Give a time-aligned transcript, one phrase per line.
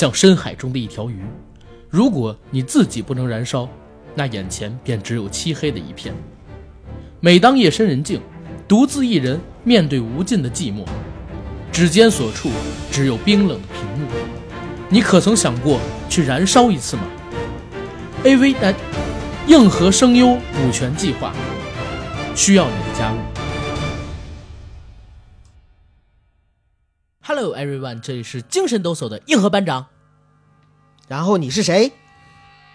[0.00, 1.20] 像深海中的一条鱼。
[1.90, 3.68] 如果你自己不能燃烧，
[4.14, 6.14] 那眼前便只有漆黑的一片。
[7.20, 8.18] 每当夜深人静，
[8.66, 10.86] 独自一人面对无尽的寂寞，
[11.70, 12.48] 指尖所触
[12.90, 14.08] 只有冰冷的屏幕。
[14.88, 15.78] 你可曾想过
[16.08, 17.02] 去燃烧一次吗
[18.24, 18.74] ？AV 男
[19.48, 21.34] 硬核声优补全计划
[22.34, 23.18] 需要你的加入。
[27.42, 29.86] Hello everyone，这里是精神抖擞的硬核班长，
[31.08, 31.90] 然后你是谁？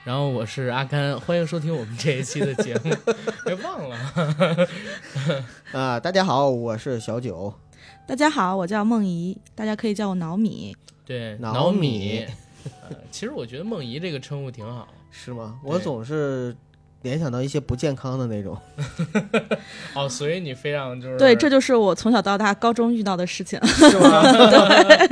[0.04, 2.92] 然后我是阿甘，欢迎收听我们这一期的节目。
[3.46, 3.96] 别忘了，
[5.72, 7.54] 啊， 大家好，我是小九。
[8.08, 10.76] 大家好，我叫梦怡，大家可以叫我脑米。
[11.06, 12.26] 对，脑脑米
[12.90, 14.88] 呃其实我觉得梦怡这个称呼挺好。
[15.12, 15.60] 是吗？
[15.64, 16.58] 我总是
[17.06, 18.58] 联想到一些不健康的那种。
[19.94, 23.60] 哦，所以你非常就是对，这就是我从小到大高中遇到的事情。
[23.64, 24.24] 是吗？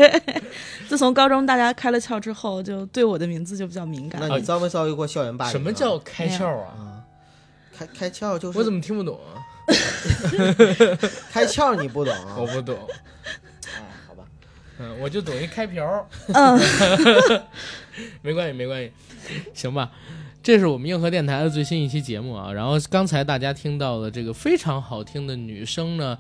[0.90, 4.20] 自从高中大家开了窍之后，就对我的名字就比较敏感。
[4.20, 5.54] 那你遭没遭遇过校园霸凌啊？
[5.54, 6.74] 什么叫开窍啊？
[6.76, 6.82] 啊？
[7.78, 9.38] 开开窍就是我怎么听不懂啊？
[11.32, 12.36] 开窍你不懂啊？
[12.40, 12.76] 我不懂。
[13.66, 14.24] 哎，好吧。
[14.80, 16.06] 嗯，我就懂一开瓢儿。
[16.34, 16.60] 嗯，
[18.24, 18.92] 没关系，没关系，
[19.54, 19.92] 行吧。
[20.44, 22.52] 这是我们硬核电台的最新一期节目啊。
[22.52, 26.18] 然后刚才大家听到的这个非常好听的女声呢，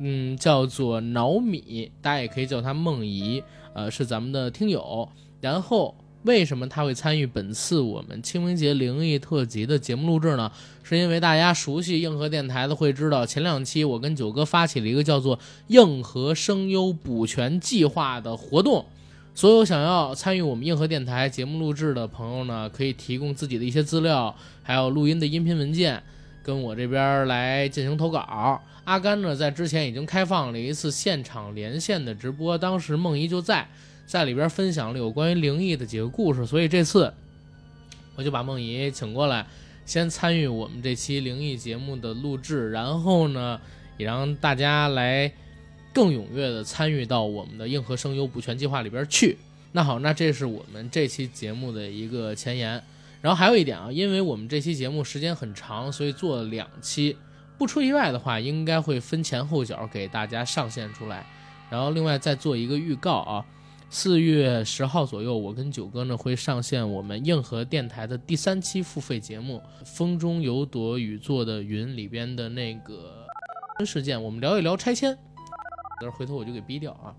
[0.00, 3.40] 嗯，叫做脑米，大家也可以叫她梦怡，
[3.72, 5.08] 呃，是咱们的听友。
[5.40, 10.50] 然后为什么她会参与本次我们清明节灵异特辑的节目录制呢？
[10.82, 18.84] 是因为大家熟悉硬核电台的会知道，前两期我跟九哥发起了一个叫做“硬核声优补全计划”的活动。
[19.40, 26.02] 所有想要参与我们硬核电台节目录制的朋友呢，可以提供自己的一些资料，还有录音的音频文件，
[26.42, 28.60] 跟我这边来进行投稿。
[28.84, 33.66] 阿甘呢，在之前已经开放了一次现场连线的直播，当时梦怡就在，
[34.04, 37.10] 在里边分享了有关于灵异的几个故事，所以这次
[38.16, 39.46] 我就把梦怡请过来，
[39.86, 43.58] 先参与我们这期灵异节目的录制，然后呢，
[43.96, 45.32] 也让大家来。
[45.92, 49.36] 更踊跃的参与到我们的硬核声优补全计划里边去。
[49.72, 52.82] 那好，那这是我们这期节目的一个前言。
[53.20, 57.16] 然后还有一点啊，因为我们这期节目时间很长，所以做了两期。
[57.58, 61.26] 不出意外的话，应该会分前后脚给大家上线出来。
[61.68, 63.44] 然后另外再做一个预告啊，
[63.90, 73.26] 四月十号左右，我跟九哥呢会上线我们硬核电台的第三期付费节目《风中有朵雨做的云》里边的那个
[73.84, 75.29] 事件，我们聊一聊拆迁。
[76.00, 77.14] 但是回头我就给逼掉啊。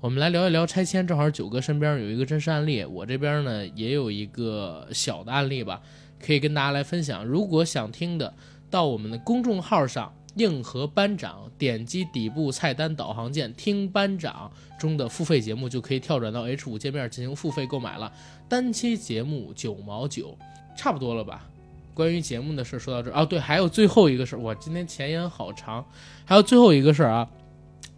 [0.00, 5.80] 我们来聊一聊拆迁，正好九哥身边有一个真实案例，我这边呢也有一个小的案例吧，
[6.20, 7.24] 可以跟大家来分享。
[7.24, 8.34] 如果想听的，
[8.68, 18.12] 到我们的公众号上“硬核班长”，点击底部菜单导航键，听班长中的付费节目，就可以跳转到 H 五界面进行付费购买了。
[18.48, 20.36] 单期节目九毛九，
[20.76, 21.48] 差不多了吧？
[21.94, 25.82] 关于节目的事说到这儿，哦对，还有最后一个事儿，我今天前言好长，
[26.26, 27.26] 还有最后一个事儿啊。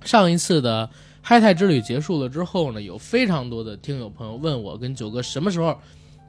[0.08, 0.88] 上一次的
[1.20, 5.78] 嗨泰之旅结束了之后呢，有非常多的听友朋友问我跟九哥什么时候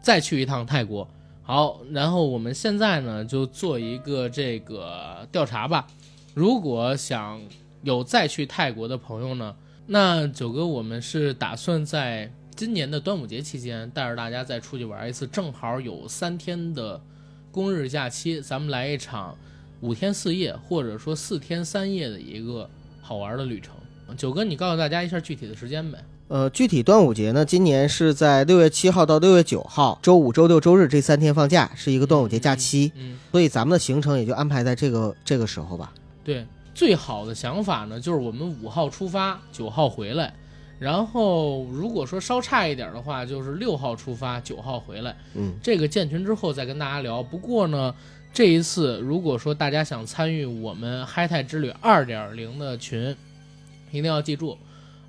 [0.02, 1.08] 再去一趟泰国。
[1.44, 5.88] 好，然后我们现在呢就做一个这个调查吧。
[6.34, 7.42] 如果想
[7.82, 9.56] 有再去泰国的朋友呢，
[9.88, 17.02] 那九哥我们是打算在今年的端午节期间带着大家再出去玩一次，正好有三天的
[17.50, 19.38] 公日假期，咱们来一场
[19.80, 22.70] 五天四夜或者说四天三夜的一个。
[23.10, 23.74] 好玩的旅程，
[24.16, 25.98] 九哥，你告诉大家一下具体的时间呗。
[26.28, 32.92] 呃，具体端午节呢，今年是在六月七号到六月九号，周五、周六、周日这三天放假，是一个端午节假期。
[32.96, 35.92] 嗯，所以咱们的行程也就安排在这个这个时候吧。
[36.24, 40.32] 对，最好的想法呢，就是我们五号出发，九号回来。
[40.78, 45.18] 然后如果说稍差一点的话，就是六号出发，九号回来。
[45.34, 47.24] 嗯，这个建群之后再跟大家聊。
[47.24, 47.92] 不过呢。
[48.32, 53.16] 这一次，如果说大家想参与我们嗨泰之旅二点零的群，
[53.92, 54.58] 一定要记住，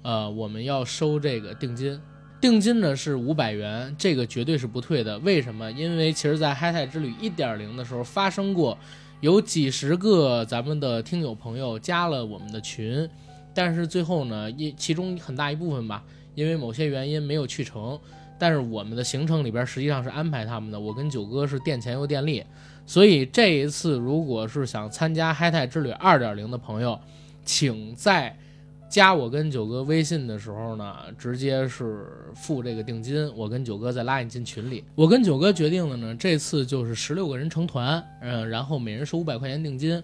[0.02, 2.00] 呃，我们要收这个定金，
[2.40, 5.18] 定金呢是五百元，这个绝对是不退的。
[5.20, 5.70] 为什么？
[5.72, 8.76] 因为其实，在嗨泰之旅一点零的时候发生过，
[9.20, 13.08] 有几十个咱们的听友朋友加了我们的群，
[13.54, 16.02] 但是最后呢，一其中很大一部分吧，
[16.34, 17.96] 因为某些原因没有去成。
[18.38, 22.42] 但是我们的行程里边实际上是安排他们的，我跟九哥是垫钱又垫力。
[22.86, 26.98] 所以这一次，如果是想参加嗨泰之旅二点零的朋友，
[27.44, 28.36] 请在
[28.88, 34.82] 加我跟九哥微信的时候呢，直接是付这个定金，我跟九哥再拉你进群里。
[34.96, 40.02] 我跟九哥决定的呢，这次就是十六个人成团，嗯，然后每人收五百块钱定金。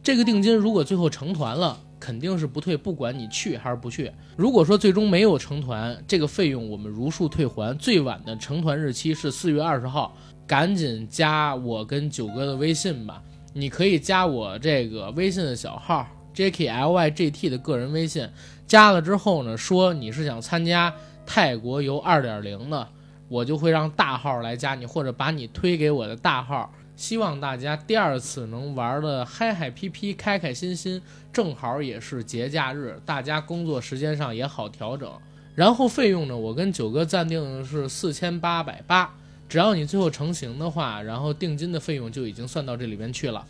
[0.00, 4.08] 这个定金如果最后成团了，肯定是不退，不管你去还是不去。
[4.36, 7.76] 如果说最终没有成团，这个费用我们如数退还。
[7.76, 10.16] 最晚的成团日期是四月二十号，
[10.48, 13.22] 赶紧加我跟九哥的微信吧。
[13.52, 18.28] 你可以加我这个微信的小号 JKLYGT 的个人微信，
[18.66, 20.94] 加了之后呢，说你是想参加
[21.26, 22.88] 泰国游二点零的，
[23.28, 26.72] 我就会让大号来加你，或者把你推给我的大号。
[26.96, 31.00] 希望大家第二次能玩的嗨嗨皮皮、开开心心，
[31.32, 35.10] 正好也是节假日，大家工作时间上也好调整。
[35.54, 39.14] 然后费用呢，我跟九哥暂定的是四千八百八，
[39.48, 43.46] 只要你最后成型的话，然后定金的费用就已经算到这里边去了。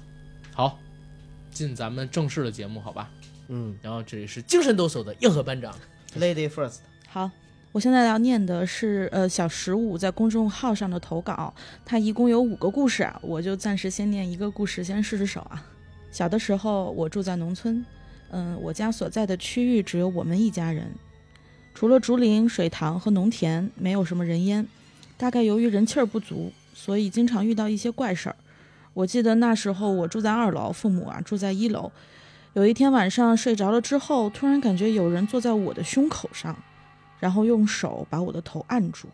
[0.53, 0.79] 好，
[1.50, 3.11] 进咱们正式的节目，好吧？
[3.49, 5.75] 嗯然后这里是精神抖擞的硬核班长
[6.19, 7.31] ，，Lady First，好，
[7.73, 11.55] 我现在要念的是呃小十五在公众号上的投稿，
[11.85, 15.65] 它一共有五个故事啊，我就暂时先念一个故事，先试试手啊。
[16.12, 17.85] 小的时候我住在农村，
[18.31, 20.93] 嗯，我家所在的区域只有我们一家人，
[21.75, 24.67] 除了竹林、水塘和农田，没有什么人烟。
[25.19, 28.37] 大概由于人气儿不足，所以经常遇到一些怪事儿。
[28.94, 31.91] 我记得那时候我住在二楼，父母啊住在一楼。
[32.55, 36.56] 有一天晚上睡着了之后，突然感觉有人坐在我的胸口上，
[37.19, 39.09] 然后用手把我的头按住。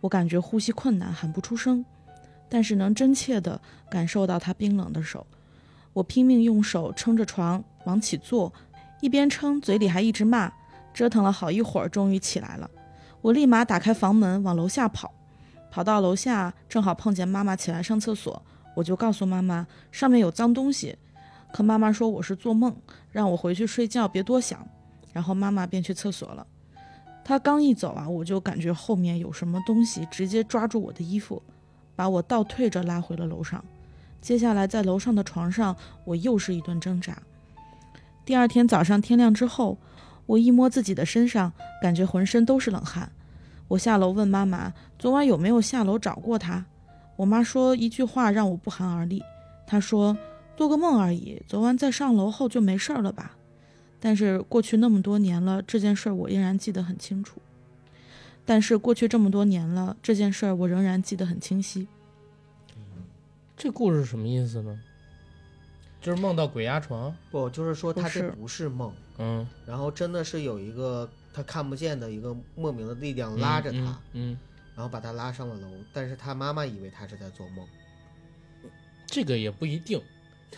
[0.00, 1.84] 我感觉呼吸困难，喊不出声，
[2.48, 5.26] 但是能真切地感受到他冰冷的手。
[5.92, 8.52] 我拼命用手撑着床往起坐，
[9.00, 10.52] 一边撑嘴里还一直骂，
[10.92, 12.70] 折腾了好一会儿，终于起来了。
[13.20, 15.12] 我立马打开房门往楼下跑，
[15.70, 18.42] 跑到楼下正好碰见妈妈起来上厕所，
[18.74, 20.96] 我就告诉妈妈上面有脏东西。
[21.52, 22.76] 可妈妈说我是做梦，
[23.10, 24.66] 让我回去睡觉，别多想。
[25.12, 26.46] 然后妈妈便去厕所了。
[27.24, 31.42] 她刚一走啊，我就感觉后面有什么东西直接抓住我的衣服，
[31.96, 33.64] 把我倒退着拉回了楼上。
[34.20, 37.16] 接下来在楼上的床上，我又是一顿挣扎。
[38.24, 39.78] 第二天早上天亮之后，
[40.26, 43.10] 我一摸自己的身上，感觉浑身都是冷汗。
[43.68, 46.64] 我下楼问妈妈，昨晚有没有下楼找过他？
[47.16, 49.22] 我妈说一句话让我不寒而栗，
[49.66, 50.16] 她说
[50.56, 53.36] 做个梦而已，昨晚在上楼后就没事儿了吧？
[54.00, 57.40] 但是过去那么多年了，这件事儿我依然记得很清楚。
[58.46, 61.86] 但是过去这么多年了，这件事儿我仍然记得很清晰。
[63.56, 64.80] 这故事什么意思呢？
[66.08, 74.38] 就是梦到鬼压床，不，就是说他这不是梦，嗯，然后真的是有一个他看不见的一个莫名的力量拉着他，嗯嗯，
[74.74, 77.62] 然后把他拉上了楼，但是他妈妈以为他是在做梦。
[79.04, 80.00] 这个也不一定，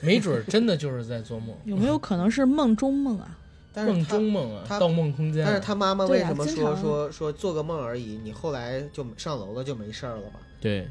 [0.01, 3.27] 没准儿真的就是在做梦， 有没有可能是梦中梦啊？
[3.27, 3.37] 梦
[3.73, 5.51] 但是他，中梦啊，他盗梦空间啊。
[5.51, 8.21] 但是他妈妈为什么说、说说做个梦而已？
[8.23, 10.39] 你后来就上楼了就没事儿了吧？
[10.61, 10.89] 对，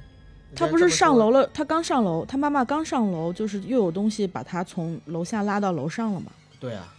[0.55, 6.31] 他不是上楼了，他刚上楼，他妈妈刚上楼，就是又有东西把他从楼下拉到楼上了嘛？
[6.59, 6.93] 对啊，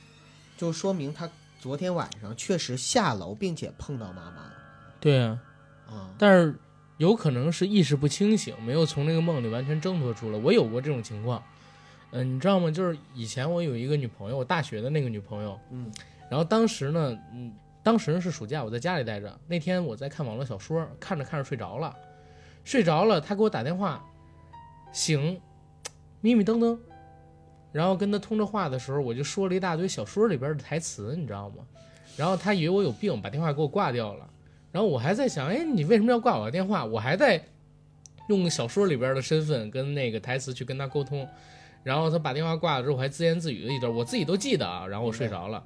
[0.57, 4.53] 就说明他昨天晚上确实下楼，并且碰到妈妈了
[5.01, 5.39] 对啊，
[5.89, 6.11] 啊。
[6.17, 6.55] 但是
[6.97, 10.39] 有可能是意识不清醒，没有从那个梦里完全挣脱出来。
[10.39, 11.43] 我有过这种情况，
[12.13, 12.71] 嗯、你知道吗？
[12.71, 15.91] 就是以前我有一个女朋友，我大学的那个女朋友，嗯，
[16.31, 17.53] 然后当时呢，嗯，
[17.83, 19.39] 当时是暑假，我在家里待着。
[19.47, 21.95] 那天我在看网络小说，看着看着睡着了，
[22.71, 24.01] 睡着了，他给我打电话，
[24.93, 25.41] 醒，
[26.21, 26.79] 迷迷瞪瞪，
[27.73, 31.65] 然后跟他通着话的时候，我就说了一大堆小说里边的台词，你知道吗？
[32.17, 34.31] 然后他以为我有病，把电话给我挂掉了。
[34.71, 36.85] 然后我还在想，哎，你为什么要挂我的电话？
[36.85, 37.45] 我还在
[38.29, 41.29] 用小说里边的身份跟那个台词去跟他沟通。
[41.83, 44.87] 然后他把电话挂了之后，我还自言自语了一段，我自己都记得啊。
[44.87, 45.61] 然后我睡着了。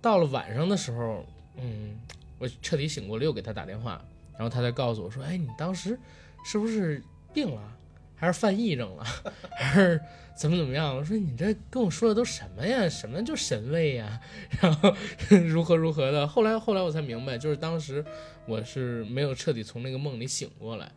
[0.00, 1.26] 到了晚上的时候，
[1.56, 2.00] 嗯，
[2.38, 4.02] 我彻底醒过来，又给他打电话，
[4.32, 5.98] 然后他才告诉我说：“哎，你当时
[6.44, 7.02] 是不是
[7.32, 7.62] 病了，
[8.16, 9.04] 还是犯癔症了，
[9.58, 10.00] 还是
[10.36, 12.88] 怎么怎么样？”我说：“你这跟我说的都什么呀？
[12.88, 14.20] 什么就神位呀？
[14.60, 14.94] 然后
[15.46, 18.04] 如何如何的？”后来后来我才明白，就是当时
[18.46, 20.90] 我是没有彻底从那个梦里醒过来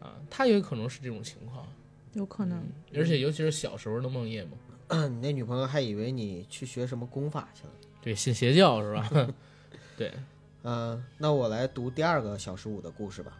[0.00, 0.14] 啊。
[0.30, 1.66] 他有可能是这种情况，
[2.14, 2.62] 有可能。
[2.94, 7.72] 而且尤其是小时候的梦魇嘛，你那女朋友还以为你去学什么功法去了。
[8.02, 9.28] 对，信邪教是吧？
[9.96, 10.12] 对，
[10.62, 13.38] 嗯、那我来读第二个小十五的故事吧。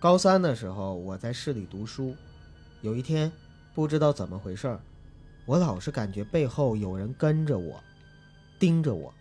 [0.00, 2.14] 高三的时候，我在市里读书，
[2.82, 3.32] 有一天
[3.74, 4.80] 不知道怎么回事儿，
[5.44, 7.82] 我老是感觉背后有人跟着我，
[8.60, 9.12] 盯着我，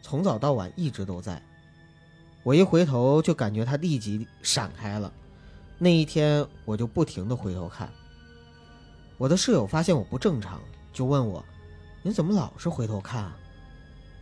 [0.00, 1.42] 从早到晚一直都在。
[2.42, 5.12] 我一回头就感觉他立即闪开了。
[5.76, 7.92] 那一天我就不停的回头看。
[9.18, 10.62] 我的室友发现我不正常，
[10.94, 11.44] 就问我
[12.02, 13.36] ：“你怎么老是回头看啊？”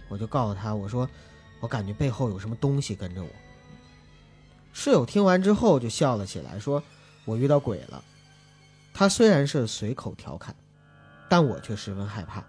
[0.08, 1.08] 我就告诉他：“我说。”
[1.60, 3.28] 我感觉背后有什么东西跟着我。
[4.74, 6.82] 室友听完之后就笑了起来，说
[7.24, 8.04] ：“我遇到鬼了。”
[8.92, 10.54] 他虽然是随口调侃，
[11.28, 12.44] 但我却十分害怕。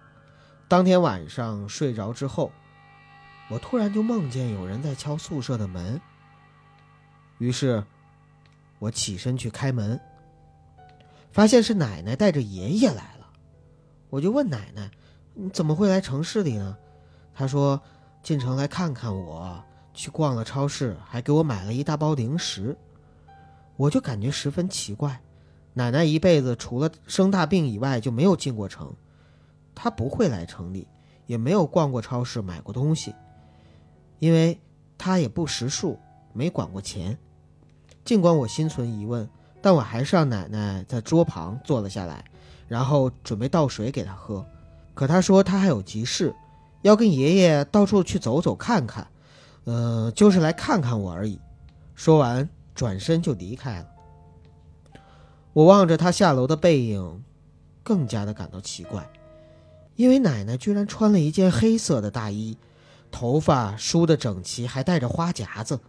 [0.67, 2.51] 当天晚上睡着之后，
[3.49, 6.01] 我突然就梦见有人在敲宿舍的门。
[7.37, 7.83] 于是，
[8.79, 9.99] 我起身去开门，
[11.31, 13.27] 发现是奶奶带着爷爷来了。
[14.09, 14.89] 我就问奶奶
[15.35, 16.75] ：“你怎么会来城市里呢？”
[17.35, 17.79] 她说
[18.23, 19.63] ：“进城来看看我，
[19.95, 22.77] 去逛了超市，还给我买了一大包零食。”
[23.77, 25.19] 我就感觉十分奇怪，
[25.73, 28.93] 奶奶一辈子除了生大病以外就没有进过城，
[29.73, 30.87] 她不会来城里，
[31.25, 33.13] 也没有逛过超市买过东西，
[34.19, 34.57] 因为
[34.97, 35.99] 她也不识数，
[36.31, 37.17] 没管过钱。
[38.05, 39.27] 尽管我心存疑问，
[39.61, 42.23] 但我还是让奶奶在桌旁坐了下来，
[42.67, 44.45] 然后准备倒水给她喝。
[44.93, 46.33] 可她说她还有急事，
[46.83, 49.05] 要跟爷爷到处去走走看看，
[49.65, 51.39] 嗯、就是来看看我而已。
[51.93, 53.87] 说完，转身就离开了。
[55.53, 57.23] 我望着他下楼的背影，
[57.83, 59.09] 更加的感到奇怪，
[59.95, 62.57] 因为奶奶居然穿了一件黑色的大衣，
[63.11, 65.79] 头发梳得整齐，还带着花夹子，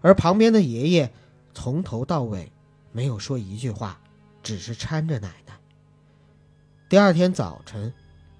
[0.00, 1.12] 而旁边的爷爷。
[1.52, 2.50] 从头到尾
[2.92, 4.00] 没有说一句话，
[4.40, 5.58] 只是搀着奶奶。
[6.88, 7.92] 第二天早晨，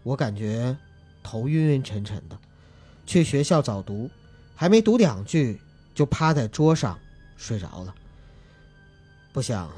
[0.04, 0.76] 我感觉
[1.22, 2.38] 头晕晕沉沉的，
[3.04, 4.08] 去学校早读，
[4.60, 5.58] 还没读两句
[5.94, 6.98] 就趴在桌上
[7.38, 7.94] 睡着了。
[9.32, 9.72] 不想，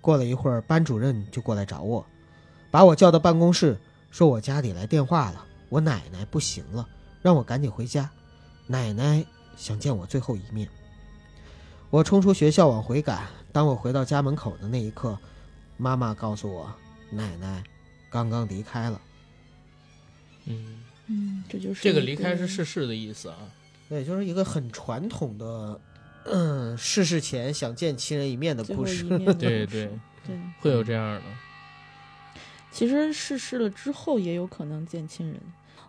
[0.00, 2.06] 过了一会儿，班主任就过来找我，
[2.70, 3.78] 把我叫到办公室，
[4.10, 6.88] 说我家里来电话了，我奶奶不行了，
[7.20, 8.08] 让我赶紧回家。
[8.66, 9.22] 奶奶
[9.58, 10.66] 想见我最后一面。
[11.90, 13.28] 我冲出学校往回赶。
[13.52, 15.18] 当我回到家门口的那一刻，
[15.76, 16.74] 妈妈告诉我，
[17.10, 17.62] 奶奶
[18.08, 18.98] 刚刚离开了。
[20.46, 23.36] 嗯，嗯，这就是这个离开是逝世的意思啊。
[23.88, 25.80] 对，就是一个很传统的，
[26.24, 29.04] 嗯，逝世前想见亲人一面的故事。
[29.04, 29.90] 对故事对，对。
[30.60, 31.22] 会有这样的。
[32.70, 35.40] 其实逝世了之后也有可能见亲人。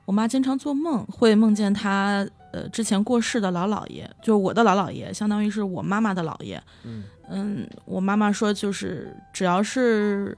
[0.04, 6.62] 我妈经常做梦，会梦见她呃之前过世的老姥爷，就是我的老姥爷，相当于是我妈妈的姥爷。
[6.84, 10.38] 嗯嗯，我妈妈说就是只要是，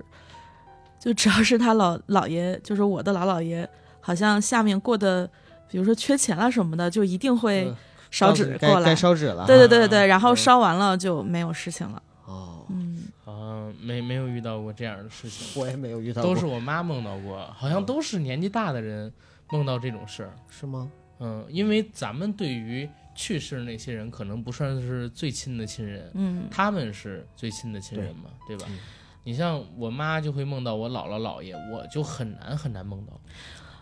[0.98, 3.68] 就只要是他老姥爷，就是我的老姥爷，
[4.00, 5.30] 好像下面过的，
[5.70, 7.76] 比如说缺钱了什么的，就一定会嗯
[8.12, 8.96] 烧纸过来该该。
[8.96, 9.46] 烧纸了。
[9.46, 12.02] 对对对对对，然后嗯烧完了就没有事情了。
[12.26, 16.34] 哦，嗯，好像没没有遇到过这样的事情，我也没有遇到过。
[16.34, 19.12] 都是我妈梦到过，好像都是年纪大的人
[19.50, 20.34] 梦到这种事儿。
[20.50, 20.92] 是吗？
[21.20, 28.66] 嗯，因为咱们对于去世的那些人，可能不算是最亲的亲人，嗯，他们是最亲的亲人嘛，对吧？
[28.70, 28.78] 嗯
[29.24, 33.12] 你像我妈就会梦到我姥姥姥爷，我就很难很难梦到。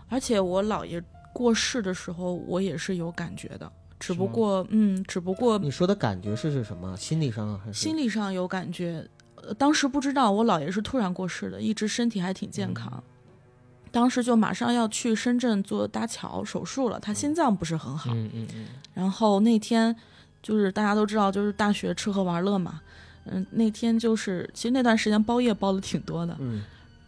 [0.09, 0.99] 而且我姥爷
[1.35, 6.95] 过世的时候，我也是有感觉的，只不过，嗯，只不过你说的感觉是是什么？
[6.95, 9.05] 心理上还是心理上有感觉。
[9.43, 13.03] 呃，当时不知道我姥爷是突然过世的，一直身体还挺健康。
[13.91, 18.11] 当时就马上要去深圳做搭桥手术了，他心脏不是很好。
[18.13, 19.93] 嗯嗯嗯，然后那天
[20.41, 22.79] 就是大家都知道，就是大学吃喝玩乐嘛。
[23.25, 26.61] 嗯，那天就是其实那段时间包夜包的挺多的，嗯，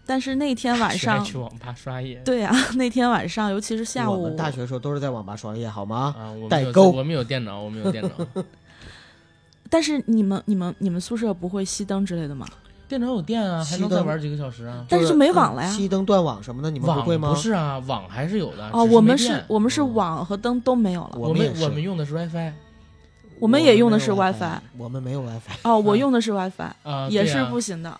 [0.07, 2.15] 但是那天晚上， 去网吧刷夜。
[2.25, 6.15] 对啊、那天晚上尤其是下午我们，大学的时候都是在网吧刷夜，好吗？
[6.17, 8.43] 啊，我代沟我们有电脑，我们有电脑，
[9.69, 12.47] 但是你们你们你们宿舍不会熄灯之类的吗？
[12.87, 14.85] 电脑有电啊，还能再玩几个小时啊。
[14.87, 17.33] 但是就就没网了呀嗯熄灯断网什么的，你们不会吗？
[17.33, 18.69] 不是啊，网还是有的。
[18.71, 22.53] 哦，我们是我们是嗯网和灯都没有了，我我们我们用的是 WiFi
[23.39, 24.61] 我们也用的是 WiFi。
[24.77, 25.57] 我们没有 WiFi。
[25.63, 27.99] 哦，我啊用的是 WiFi，、啊，也是不行的。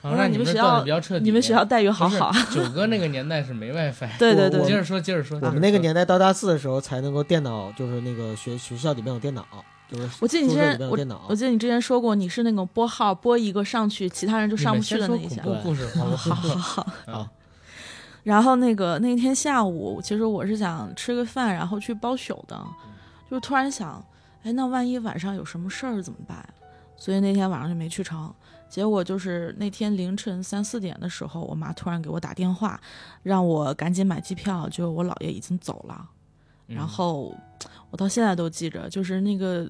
[0.00, 1.24] 啊那那们这断你们学校比较彻底。
[1.24, 2.46] 你们学校待遇好好啊。
[2.52, 4.08] 九哥那个年代是没 WiFi。
[4.18, 5.38] 对对对我接着说，接着说。
[5.42, 9.44] 我们那个年代到大四的时候才能够电脑，就是那个学学校里面有电脑，
[9.90, 11.34] 就是我记得你之前我电脑我。
[11.34, 15.54] 记得你之前说过，你是那种拨号拨一个上去，其他人就上不去的那一项你们先说。
[15.54, 16.86] 恐怖故事，哦好好好好。
[17.12, 17.28] 好
[18.24, 22.60] 然后那个那天下午，其实我是想吃个饭，然后去包宿的，
[23.30, 24.04] 就突然想，
[24.42, 26.46] 哎，那万一晚上有什么事儿怎么办？
[26.96, 28.32] 所以那天晚上就没去成。
[28.68, 32.80] 结果就是那天凌晨三四点的时候，我妈突然给我打电话，
[33.22, 36.10] 让我赶紧买机票，就我姥爷已经走了。
[36.68, 37.34] 嗯然后
[37.90, 39.66] 我到现在都记着，就是那个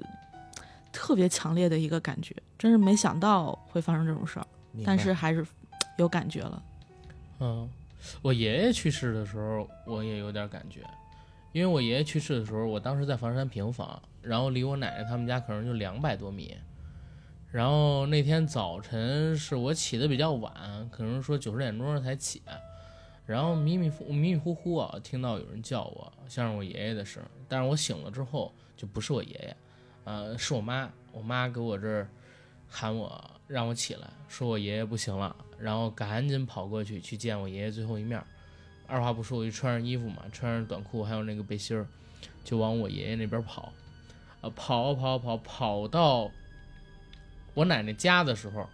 [0.90, 4.46] 特别强烈的一个感觉，真是没想到会发生这种事儿，
[4.84, 5.46] 但是还是
[5.96, 6.60] 有感觉了。
[7.38, 7.70] 嗯，
[8.20, 10.80] 我爷爷去世的时候，我也有点感觉，
[11.52, 16.52] 因为我爷爷去世的时候，我当时在房山平房，然后离我奶奶他们家可能就两百多米。
[17.50, 20.52] 然后那天早晨是我起的比较晚，
[20.90, 22.42] 可能说九十点钟才起，
[23.24, 29.56] 然后迷迷糊迷迷糊糊啊，听到有人叫我，像是我爷爷的声，但是我醒了之后就不是我爷爷，
[30.04, 32.08] 呃，是我妈，我妈给我这儿
[32.68, 38.22] 喊我，让我起来，说我爷爷不行了，然后赶紧跑过去去见我爷爷最后一面。
[38.86, 41.86] 二话不说我就穿上衣服嘛，穿上短裤还有那个背心儿，
[42.44, 43.72] 就往我爷爷那边跑，
[44.42, 46.30] 啊，跑跑跑跑到
[47.58, 48.70] 我奶奶家的时候，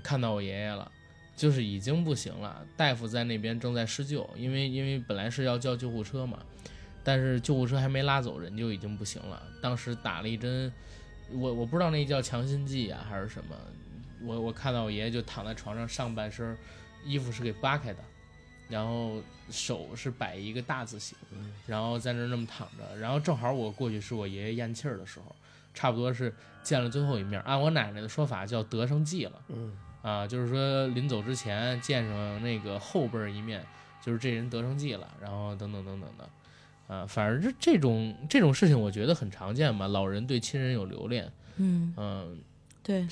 [0.00, 0.88] 看到我爷爷了，
[1.36, 6.38] 就是已经不行了，大夫在那边正在施救，因为因为本来是要叫救护车嘛，
[7.02, 10.72] 但是救护车还没拉走，人就已经不行了，当时打了一针，
[11.32, 13.56] 我我不知道那叫强心剂啊还是什么，
[14.22, 16.56] 我我看到我爷爷就躺在床上，上半身
[17.04, 17.98] 衣服是给扒开的。
[18.68, 21.16] 然后手是摆一个大字形，
[21.66, 25.34] 然后在那儿那么躺着，然后正好我过去是我爷爷咽气儿的时候，
[25.78, 27.40] 差不多是见了最后一面。
[27.42, 29.72] 按我奶奶的说法叫得上计了，嗯。
[30.00, 33.62] 啊，就是说临走之前见上那个后辈儿一面，
[34.00, 42.38] 就是这人得上计了，然后等等等等的，啊，反正这这种这种事情我觉得很常见嘛，老人对亲人有留恋，嗯，嗯，
[42.82, 43.06] 对，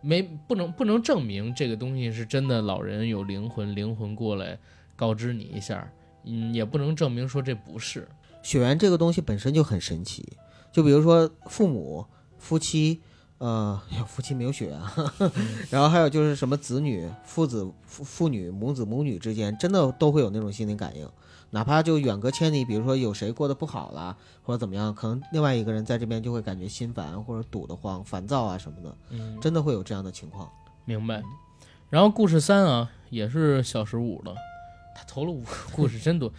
[0.00, 4.56] 没不能不能证明这个东西是真的，老人有灵魂，灵魂过来
[4.94, 5.86] 告知你一下，
[6.22, 8.08] 嗯，也不能证明说这不是，
[8.42, 10.24] 血缘这个东西本身就很神奇，
[10.76, 12.04] 就比如说父母、
[12.36, 13.00] 夫妻，
[13.38, 14.92] 呃， 夫妻没有血缘啊，
[15.72, 21.08] 然后还有就是什么子女、父子、父父女、母子、母女之间，真的都会有那种心灵感应，
[21.48, 30.46] 哪怕就远隔千里，比如说有谁过得不好了，或者怎么样，可能另外一个人在这边就会感觉心烦或者堵得慌、烦躁啊什么的，嗯，真的会有这样的情况。
[30.84, 31.22] 明白。
[31.88, 34.34] 然后故事三啊，也是小十五了，
[34.94, 36.30] 他投了五个故事，真多。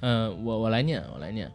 [0.00, 1.50] 嗯、 我我来念，我来念。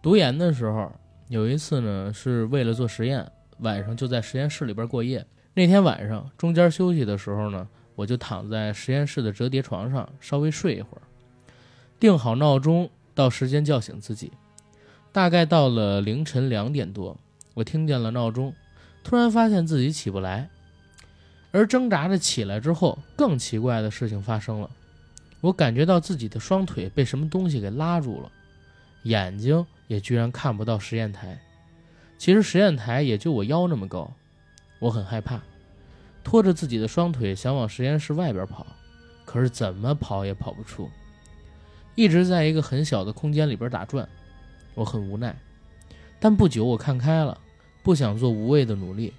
[0.00, 0.90] 读研的时候，
[1.32, 3.26] 有一次呢，是为了做实验，
[3.60, 5.26] 晚上就在实验室里边过夜。
[5.54, 11.00] 那天晚上中间休息的时候呢，我就躺在实验室的折叠床上稍微睡一会儿，
[11.98, 14.30] 定好闹钟，到时间叫醒自己。
[15.10, 17.16] 大概到了凌晨两点多，
[17.54, 18.54] 我听见了闹钟，
[19.02, 20.50] 突然发现自己起不来。
[21.50, 24.68] 而挣扎着起来之后，更奇怪的事情发生了，
[25.40, 28.30] 我感觉到自己的双腿被什么东西给拉住了，
[29.04, 31.38] 眼睛也居然看不到实验台。
[32.16, 34.10] 其实实验台也就我腰那么高，
[34.78, 35.42] 我很害怕，
[36.24, 38.66] 拖着自己的双腿想往实验室外边跑，
[39.26, 40.88] 可是怎么跑也跑不出，
[41.94, 44.08] 一直在一个很小的空间里边打转，
[44.74, 45.36] 我很无奈。
[46.18, 47.38] 但不久我看开了，
[47.82, 49.12] 不想做无谓的努力。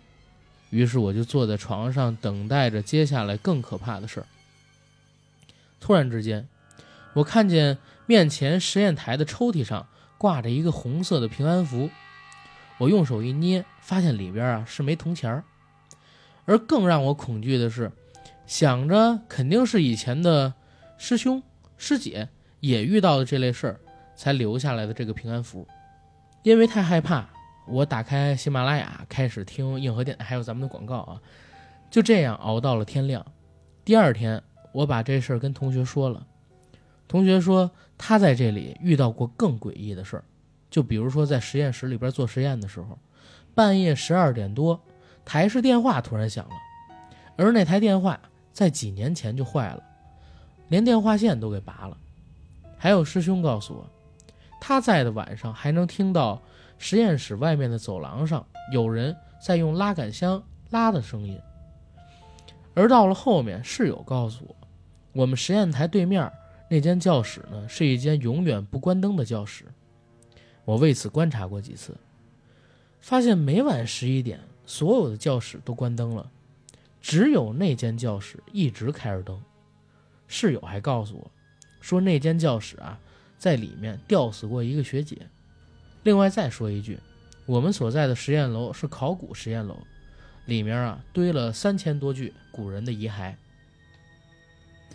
[0.71, 4.25] 于是我就坐在床上等待着接下来更可怕的事儿。
[5.79, 6.47] 突然之间，
[7.13, 9.85] 我看见面前实验台的抽屉上
[10.23, 11.89] 挂着一个红色的平安符，
[12.77, 15.43] 我用手一捏，发现里边啊是枚铜钱儿。
[16.45, 17.91] 而更让我恐惧的是，
[18.45, 20.53] 想着肯定是以前的
[20.97, 21.43] 师兄
[21.75, 22.29] 师姐
[22.61, 23.79] 也遇到了这类事儿，
[24.15, 25.67] 才留下来的这个平安符。
[26.43, 27.27] 因为太害怕，
[27.67, 31.19] 我打开喜马拉雅，开始听硬核电台，还有咱们的广告啊，
[31.91, 33.25] 就这样熬到了天亮。
[33.83, 36.25] 第二天，我把这事儿跟同学说了，
[37.13, 40.23] 同学说他在这里遇到过更诡异的事儿，
[40.71, 42.97] 就比如说在实验室里边做实验的时候，
[43.53, 44.81] 半夜十二点多，
[45.23, 46.55] 台式电话突然响了，
[47.37, 48.19] 而那台电话
[48.51, 49.83] 在几年前就坏了，
[50.69, 51.95] 连电话线都给拔了。
[52.79, 53.87] 还有师兄告诉我，
[54.59, 56.41] 他在的晚上还能听到。
[56.79, 61.39] 实验室外面的走廊上有人在用拉杆箱拉的声音，
[62.73, 64.55] 而到了后面，室友告诉我，
[65.13, 66.29] 我们实验台对面
[66.69, 69.65] 那间教室呢是一间永远不关灯的教室。
[70.65, 71.95] 我为此观察过几次，
[73.01, 76.31] 发现每晚十一点，所有的教室都关灯了，
[77.01, 79.41] 只有那间教室一直开着灯。
[80.27, 81.31] 室友还告诉我，
[81.81, 82.97] 说那间教室啊，
[83.37, 85.27] 在里面吊死过一个学姐。
[86.03, 86.97] 另外再说一句，
[87.45, 89.77] 我们所在的实验楼是考古实验楼，
[90.45, 93.35] 里面啊堆了三千多具古人的遗骸。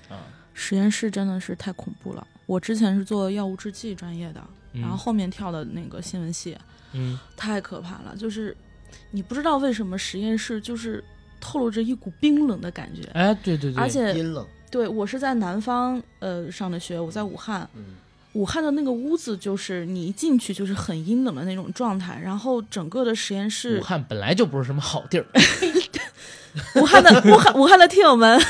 [0.09, 0.25] 啊，
[0.61, 2.27] 实验室真的是太恐怖了。
[2.47, 4.43] 我之前是做药物制剂专业的，
[4.73, 6.59] 嗯然后后面跳的那个新闻系，
[6.93, 8.17] 嗯太可怕了。
[8.19, 8.57] 就是
[9.13, 11.03] 你不知道为什么实验室就是
[11.41, 17.95] 透露着一股冰冷的感觉，哎，对对对，而且阴冷，对我是在南方呃上的学，我在武汉，嗯，
[18.33, 25.27] 武汉的那个屋子就是你一进去就是很阴冷的那种状态，然后整个的实验室武，汉本来就不是什么好地儿。
[26.75, 28.41] 武汉的武汉武汉的听友们，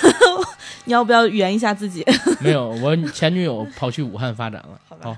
[0.88, 2.02] 你要不要圆一下自己？
[2.40, 4.80] 没有，我前女友跑去武汉发展了。
[4.88, 5.16] 好吧好，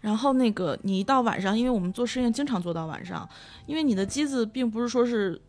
[0.00, 3.28] 然后那个你一到晚上，因为我们做实验经常做到晚上，
[3.66, 5.40] 因为你的机子并不是说是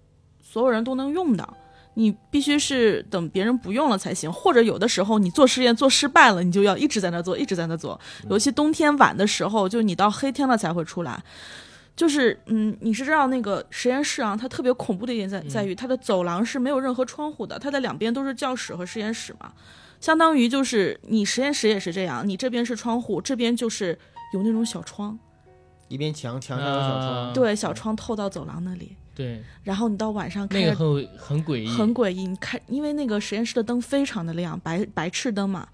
[0.41, 1.47] 所有人都能用的，
[1.93, 7.99] 你必须是等别人不用了才行，或者有的时候你做实验做失败了，你就要一直在那做，一直在那做。
[8.31, 11.23] 尤其冬天晚的时候，就你到黑天了才会出来。
[11.97, 19.51] 就是，嗯，你是知道那个实验室啊，它特别恐怖的一点在在于它的走廊是没有任何窗户的，它的两边都是教室和实验室嘛。
[19.99, 23.97] 相当于就是你实验室也是这样，你这边是窗户，这边就是
[24.31, 25.17] 有那种小窗，
[25.87, 27.31] 一边墙墙上有小窗，啊。
[27.33, 32.27] 对，小窗透到走廊那里，对，然后你到晚上开着那个很很诡异，很诡异。
[32.27, 35.67] 你看，因为那个实验室的灯非常的亮，白白炽灯嘛，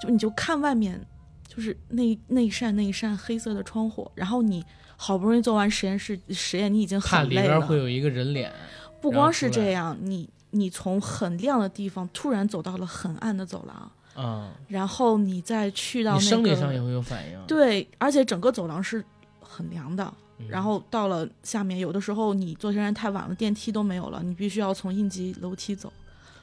[0.00, 1.04] 就你就看外面，
[1.48, 4.64] 就是那那一扇那一扇黑色的窗户，然后你
[5.00, 7.42] 好不容易做完实验室实验，你已经很累了。
[7.42, 8.52] 边会有一个人脸，
[9.00, 17.38] 不光是这样，你你从很亮的地方突然走到了很暗的走廊，嗯，然后你再去到那个生理上也会有反应。
[17.46, 19.04] 对，而且整个走廊是
[19.40, 20.12] 很凉的。
[20.40, 25.92] 嗯，然后到了下面，有的时候你做实验太晚了，电梯都没有了，你必须要从应急楼梯走，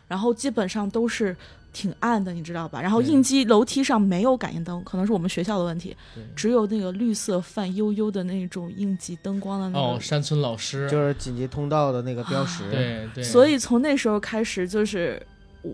[0.07, 1.35] 然后基本上都是
[1.75, 2.81] 挺暗的，你知道吧？
[2.81, 9.95] 然后应急楼梯上没有感应灯，可能是我们学校的问题，对只有那个绿色泛悠悠的那种应急灯光的那种。
[9.95, 15.21] 哦，山村老师，就是紧急通道的那个标识。，对对，所以从那时候开始，就是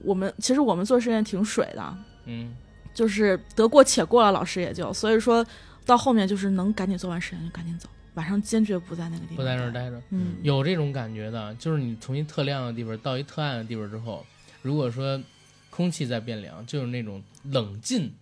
[0.04, 2.56] 我们其实我们做实验挺水的，嗯，
[2.96, 5.46] 就是得过且过了，老师也就所以说
[5.86, 10.02] 到后面就是能赶紧做完实验就赶紧走，晚上坚决不在那个地方不在那儿待着。
[10.10, 14.26] 嗯，有这种感觉的，就是你从一特亮的地方到一特暗的地方之后，
[14.64, 15.22] 如果说
[15.72, 18.14] 空气在变凉，就是那种冷进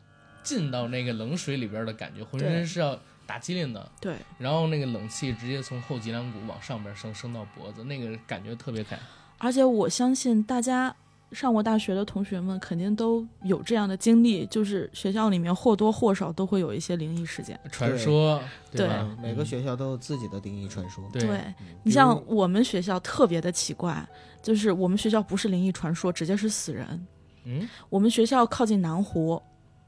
[0.41, 3.91] 进到那个冷水里边的感觉，浑身是要打激灵的。
[3.99, 4.15] 对。
[4.37, 8.97] 然后那个冷气直接从后脊梁骨往上边升，升到脖子，那个感觉特别感。
[9.39, 10.95] 而且我相信大家
[11.31, 17.59] 上过大学的同学们肯定都有这样的经历，就是学校里面或多或少都会有一些灵异事件。
[17.71, 18.87] 传说，对
[19.21, 21.07] 每个嗯学校都有自己的灵异传说。
[21.13, 24.05] 对嗯你像我们学校特别的奇怪，
[24.41, 27.07] 就是我们学校不是灵异传说，直接是死人。
[27.49, 29.41] 嗯，我们学校靠近南湖，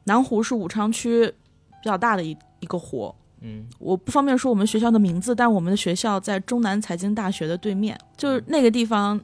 [0.06, 1.28] 南湖是武昌区
[1.82, 3.14] 比较大的一一个湖。
[3.42, 3.68] 嗯。
[3.78, 9.20] 我不方便说我们学校的名字，但我们的学校在中南财经大学的对面，就是那个地方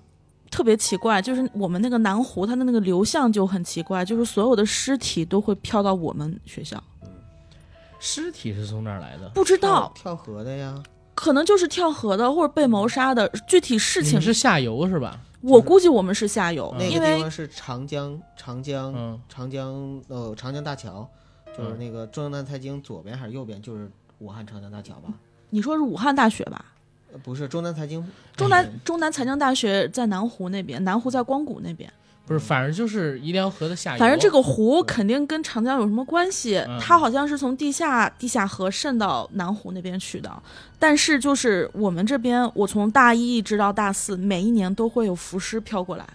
[0.52, 6.82] 特别奇怪，就是我们那个南湖它的那个流向就很奇怪，就是所有的尸体都会飘到我们学校，
[8.00, 9.30] 尸体是从哪儿来的？
[9.30, 9.92] 不知道。
[9.96, 10.82] 跳跳河的呀，
[11.18, 15.20] 可能就是跳河的或者被谋杀的，具体事情是下游是吧？
[15.42, 21.10] 我估计我们是下游，嗯因为那个地方是长江，长江，嗯长江，呃，长江大桥，
[21.58, 25.12] 就是嗯那个中南财经左边还是右边，就是武汉长江大桥吧？
[25.50, 26.64] 你说是武汉大学吧？
[27.12, 31.92] 呃不是中南财经，中南中南财经大学在南湖那边，南湖在光谷那边。
[32.28, 33.98] 不是，反正就是一条河的下游。
[33.98, 36.58] 反正这个湖肯定跟长江有什么关系？
[36.58, 40.30] 嗯它好像是从地下地下河渗到南湖那边去的。
[40.78, 46.06] 但是就是我们这边，我从大一一直到大四，每一年都会有浮尸飘过来。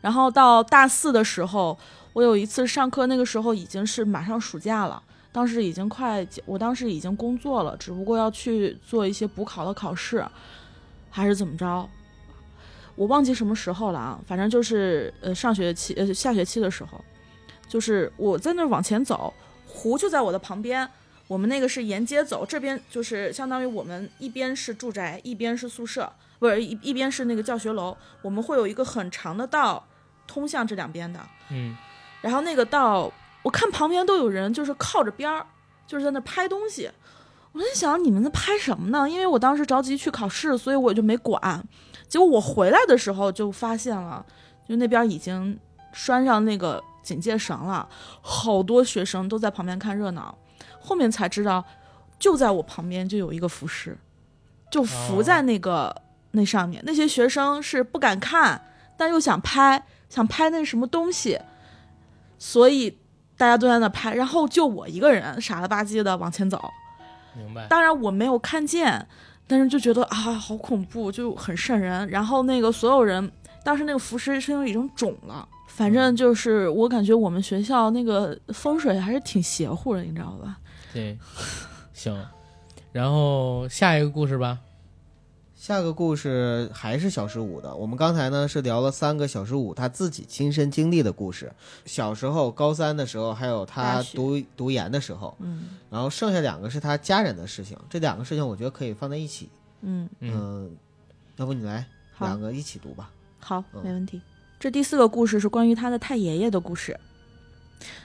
[0.00, 1.78] 然后到大四的时候，
[2.12, 10.26] 我有一次上课，那个时候已经是马上暑假了，当时已经快，我当时已经工作了，只不过要去做一些补考的考试，
[11.10, 11.88] 还是怎么着？
[12.98, 17.02] 我忘记什么时候了啊，反正就是呃上学期呃下学期的时候，
[17.68, 19.32] 就是我在那儿往前走，
[19.66, 20.86] 湖就在我的旁边。
[21.28, 27.94] 我们那个是沿街走，这边就是相当于我们一边是住宅，一边是宿舍，不是一一边是那个教学楼。
[28.22, 29.86] 我们会有一个很长的道
[30.26, 31.20] 通向这两边的。
[31.50, 31.76] 嗯，
[32.22, 35.46] 然后那个道，我看旁边都有人，就是靠着边儿，
[35.86, 36.90] 就是在那拍东西。
[37.52, 39.06] 我在想你们在拍什么呢？
[39.06, 41.62] 因为我当时着急去考试，所以我就没管。
[42.08, 44.24] 结果我回来的时候就发现了，
[44.66, 45.58] 就那边已经
[45.92, 47.88] 拴上那个警戒绳了，
[48.20, 50.36] 好多学生都在旁边看热闹。
[50.80, 51.64] 后面才知道，
[52.18, 53.96] 就在我旁边就有一个浮尸，
[54.70, 55.94] 就浮在那个、
[56.30, 56.82] 那上面。
[56.86, 58.62] 那些学生是不敢看，
[58.96, 61.38] 但又想拍，想拍那什么东西，
[62.38, 62.98] 所以
[63.36, 66.70] 大家都在那拍，然后就我一个人傻了吧唧的往前走。
[67.36, 67.66] 明白。
[67.68, 69.06] 当然我没有看见，
[69.48, 72.08] 但是就觉得啊好恐怖，就很瘆人。
[72.08, 73.32] 然后那个所有人，
[73.64, 80.58] 当时那个浮尸是因为已经肿了，反正就是我感觉我们学校那个风水还是挺邪乎的，你知道吧？
[80.92, 81.18] 对，
[81.92, 82.16] 行。
[82.92, 84.58] 然后下一个故事吧。
[85.58, 87.74] 下个故事还是小十五的。
[87.74, 91.52] 我们刚才呢是聊了三个小十五他自己亲身经历的故事，
[91.84, 97.76] 小时候高三的时候，还有他读读研的时候，嗯然后剩下两个是他家人的事情。
[97.90, 99.48] 这两个事情我觉得可以放在一起。
[99.80, 100.76] 嗯，嗯，嗯，
[101.38, 101.84] 要不你来
[102.20, 103.10] 两个一起读吧。
[103.40, 104.22] 好，嗯没问题。
[104.60, 106.96] 这第四个故事是关于他的太爷爷的故事。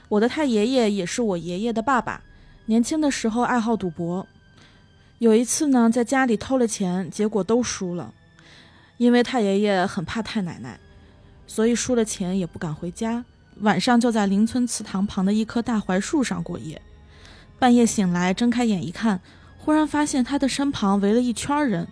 [0.09, 2.23] 我的太爷爷也是我爷爷的爸爸，
[2.65, 4.27] 年轻的时候爱好赌博。
[5.23, 8.13] 有一次呢，在家里偷了钱，结果都输了。
[8.97, 10.77] 因为太爷爷很怕太奶奶，
[11.47, 13.23] 所以输了钱也不敢回家，
[13.61, 16.81] 晚上就在邻村祠堂旁的一棵大槐树上过夜。
[17.57, 19.21] 半夜醒来，睁开眼一看，
[19.57, 21.87] 忽然发现他的身旁围了一圈人，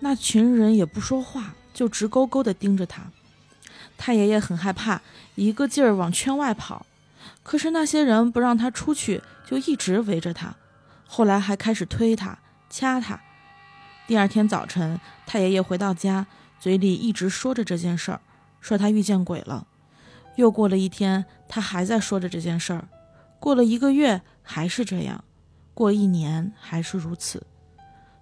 [0.00, 3.12] 那群人也不说话，就直勾勾地盯着他。
[3.96, 5.02] 太爷爷很害怕，
[5.36, 6.84] 一个劲儿往圈外跑。
[7.44, 10.56] 可是那些人不让他出去，就一直围着他。
[11.06, 12.36] 后来还开始推他、
[12.68, 13.20] 掐他。
[14.06, 16.26] 第二天早晨，太爷爷回到家，
[16.60, 18.20] 嘴里一直说着这件事儿，
[18.60, 19.66] 说他遇见鬼了。
[20.36, 22.88] 又过了一天，他还在说着这件事儿。
[23.40, 25.24] 过了一个月，还是这样；
[25.74, 27.46] 过一年，还是如此。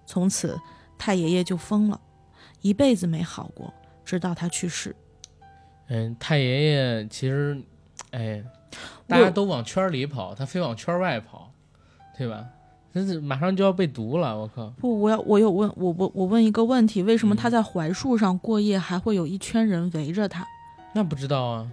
[0.05, 0.59] 从此，
[0.97, 1.99] 太爷爷就疯了，
[2.61, 4.95] 一辈子没好过，直到他去世。
[5.87, 7.61] 嗯，太爷爷其实，
[8.11, 8.43] 哎，
[9.07, 11.51] 大家都往圈里跑，他非往圈外跑，
[12.17, 12.45] 对吧？
[12.95, 14.69] 这是马上就要被毒了，我靠！
[14.79, 20.47] 不，我要我有问，我我我问一个问题：为什么他在槐树上过夜，还会有一圈人围着他？
[20.93, 21.69] 那不知道啊。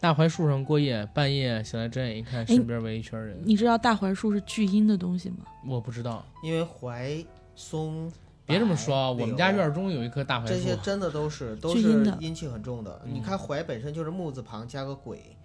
[0.00, 3.38] 大槐树上过夜，半夜醒来睁眼一看，身边围一圈人。
[3.44, 5.44] 你知道大槐树是巨阴的东西吗？
[5.66, 7.22] 我不知道，因为槐
[7.54, 8.10] 松。
[8.46, 10.54] 别这么说啊，我们家院中有一棵大槐树。
[10.54, 13.02] 这些真的都是都是阴气很重的。
[13.04, 15.36] 你看槐本身就是木字旁加个鬼，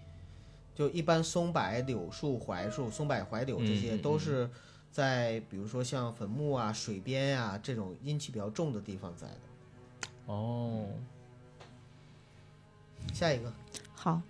[0.76, 4.50] 就一般松柏、柳树、槐树、松柏、槐柳这些都是
[4.92, 10.10] 在比如说像坟墓啊、水边呀这种阴气比较重的地方栽的。
[10.26, 10.86] 哦，
[13.14, 13.54] 下一个。
[13.94, 14.22] 好，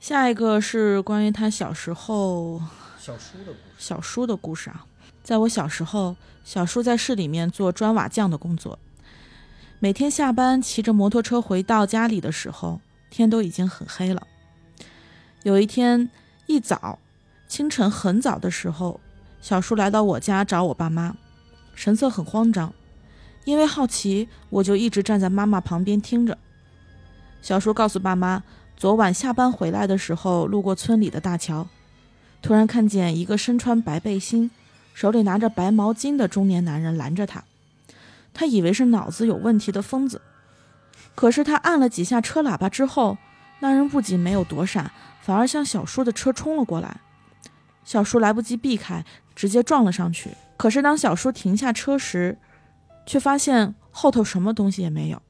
[0.00, 2.60] 下一个是关于他小时候
[2.98, 3.74] 小叔的故事。
[3.78, 4.86] 小叔的故事啊，
[5.22, 8.78] 在我小时候，小叔在市里面做砖瓦匠的工作。
[9.80, 12.80] 每天下班骑着摩托车回到家里的时候，
[13.10, 14.26] 天都已经很黑了。
[15.42, 16.08] 有一天
[16.46, 17.00] 一早，
[17.48, 19.00] 清晨很早的时候，
[19.40, 21.16] 小叔来到我家找我爸妈，
[21.74, 22.72] 神色很慌张。
[23.44, 26.38] 因为好奇，我就一直站在妈妈旁边听着。
[27.40, 28.44] 小叔告诉爸妈，
[28.76, 31.66] 昨晚下班回来的时候，路过村里的大桥，
[32.40, 34.48] 突然看见一个身穿白背心、
[34.94, 37.42] 手里拿着白毛巾的中年男人拦着他。
[38.32, 40.20] 他以为是脑子有问题的疯子，
[41.16, 43.18] 可是他按了几下车喇叭之后，
[43.58, 44.92] 那人不仅没有躲闪，
[45.22, 47.00] 反而向小叔的车冲了过来。
[47.84, 49.04] 小叔来不及避开，
[49.34, 50.30] 直接撞了上去。
[50.56, 52.36] 可是当小叔停下车时，
[53.06, 55.22] 却发现后头什么东西也没有。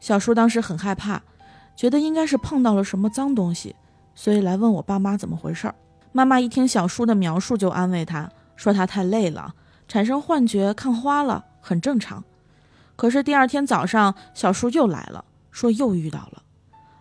[0.00, 1.22] 小叔当时很害怕，
[1.76, 3.76] 觉得应该是碰到了什么脏东西，
[4.14, 5.74] 所以来问我爸妈怎么回事儿。
[6.12, 9.54] 妈妈一听小叔的描述，就安慰他说他太累了，
[9.86, 12.24] 产生幻觉、看花了，很正常。
[12.96, 16.42] 可是第二天早上，小叔又来了，说又遇到了，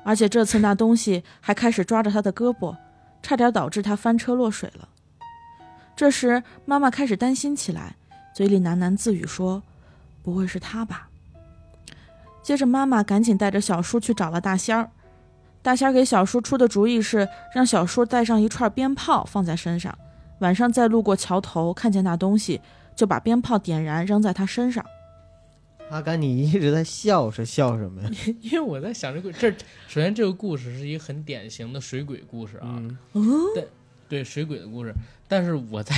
[0.06, 2.78] 而且这次那东西还开始抓着他的胳膊，
[3.24, 4.88] 差点导致他翻车落水了。
[5.96, 7.96] 这时妈妈开始担心起来，
[8.34, 9.64] 嘴里喃喃自语说
[10.22, 11.10] ：“不会是他吧？”
[12.44, 14.92] 接着，妈妈赶紧带着小叔去找了大仙儿。
[15.64, 19.98] 大仙给小叔出的主意是让小叔带上一串鞭炮放在身上，
[20.40, 22.62] 晚上再路过桥头看见那东西，
[22.96, 24.86] 就把鞭炮点燃扔在他身上。
[25.90, 28.10] 阿甘，你一直在笑，是笑什么呀？
[28.42, 29.50] 因为我在想这个，这
[29.88, 32.82] 首先这个故事是一个很典型的水鬼故事啊，
[33.54, 33.68] 对
[34.10, 34.94] 对，水鬼的故事。
[35.28, 35.96] 但是我在。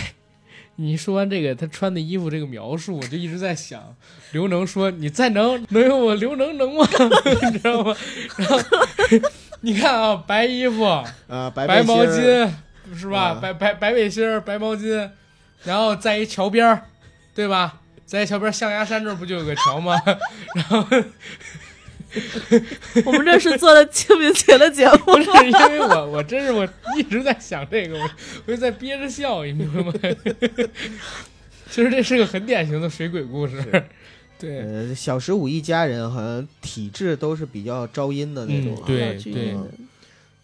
[0.79, 3.95] 你说完这个，他穿的衣服这个描述，我就一直在想，
[4.31, 6.85] 刘能说你再能能有我刘能能吗？
[7.51, 7.95] 你知道吗？
[8.37, 8.59] 然后
[9.61, 12.47] 你看啊，白衣服啊，白毛巾
[12.93, 13.39] 是吧？
[13.41, 15.09] 白白白背心儿，白毛巾，
[15.63, 16.85] 然后在一桥边儿，
[17.33, 17.81] 对吧？
[18.07, 20.01] 在桥边象牙山这儿不就有个桥吗？
[20.55, 20.87] 然后。
[23.05, 28.09] 我们这是做的清明节的节目，不是因为我，我真是我一直在想这个，我
[28.45, 29.93] 我就在憋着笑，你明白吗？
[31.69, 33.61] 其实这是个很典型的水鬼故事。
[34.39, 39.53] 对，呃，小十五一家人好像体质都是比较招阴的那种，对对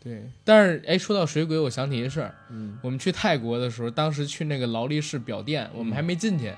[0.03, 0.23] 对。
[0.43, 6.51] 但是哎，说到水鬼，我想起一事儿，嗯，我们去泰国的时候，当时去那个劳力士表店，我们还没进去，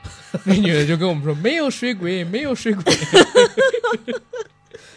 [0.46, 2.84] 那女的就跟我们说没有水鬼，没有水鬼。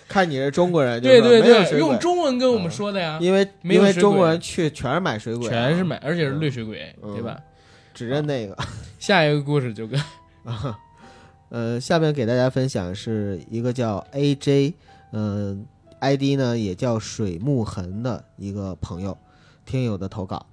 [0.09, 7.39] 看你是中国人，对对对，用中文跟我们说的呀，因为因为中国人去全是买水鬼，全是买，而且是绿水鬼，对吧？
[7.93, 8.57] 只认那个。
[8.99, 10.01] 下一个故事就跟
[10.45, 10.79] 啊，
[11.51, 14.73] 呃，下面给大家分享是一个叫 AJ，
[15.13, 15.67] 嗯
[16.01, 19.17] ，ID 呢也叫水木痕的一个朋友
[19.65, 20.47] 听友的投稿，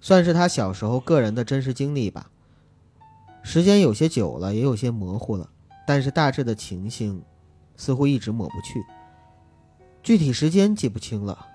[0.00, 2.30] 算是他小时候个人的真实经历吧。
[3.42, 5.50] 时间有些久了，也有些模糊了，
[5.86, 7.22] 但是大致的情形。
[7.74, 8.84] 似乎一直抹不去，
[10.04, 11.46] 具体时间记不清了，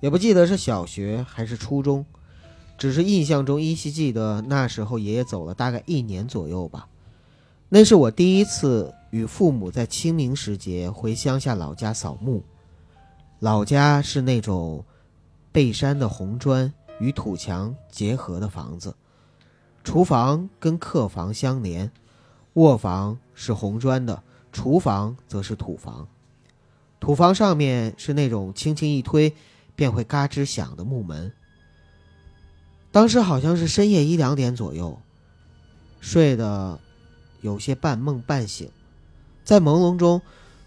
[0.00, 2.04] 也不记得是小学还是初中，
[2.78, 6.88] 只是印象中依稀记得那时候爷爷走了大概一年左右吧。
[7.68, 12.42] 那是我第一次与父母在清明时节回乡下老家扫墓，
[13.40, 14.82] 老家是那种
[15.52, 18.96] 背山的红砖与土墙结合的房子，
[19.84, 21.92] 厨房跟客房相连，
[22.54, 24.22] 卧房是红砖的。
[24.50, 26.08] 厨房则是土房，
[26.98, 29.34] 土房上面是那种轻轻一推
[29.74, 31.32] 便会嘎吱响的木门。
[32.90, 34.98] 当时好像是深夜一两点左右，
[36.00, 36.78] 睡得
[37.40, 38.70] 有些半梦半醒，
[39.44, 40.20] 在朦胧中，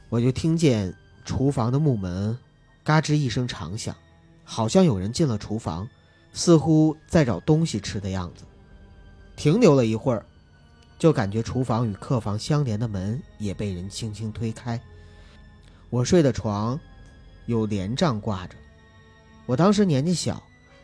[0.09, 2.37] 我就听见厨房的木门
[2.83, 3.95] 嘎吱一声长响，
[4.43, 5.87] 好像有人进了厨房，
[6.33, 8.43] 似乎在找东西吃的样子。
[9.35, 10.25] 停留了一会儿，
[10.99, 14.79] 就感觉厨房与客房相连的门也被人轻轻推开。
[15.89, 16.79] 我睡的床
[17.45, 18.55] 有帘帐挂着，
[19.45, 20.41] 我当时年纪小。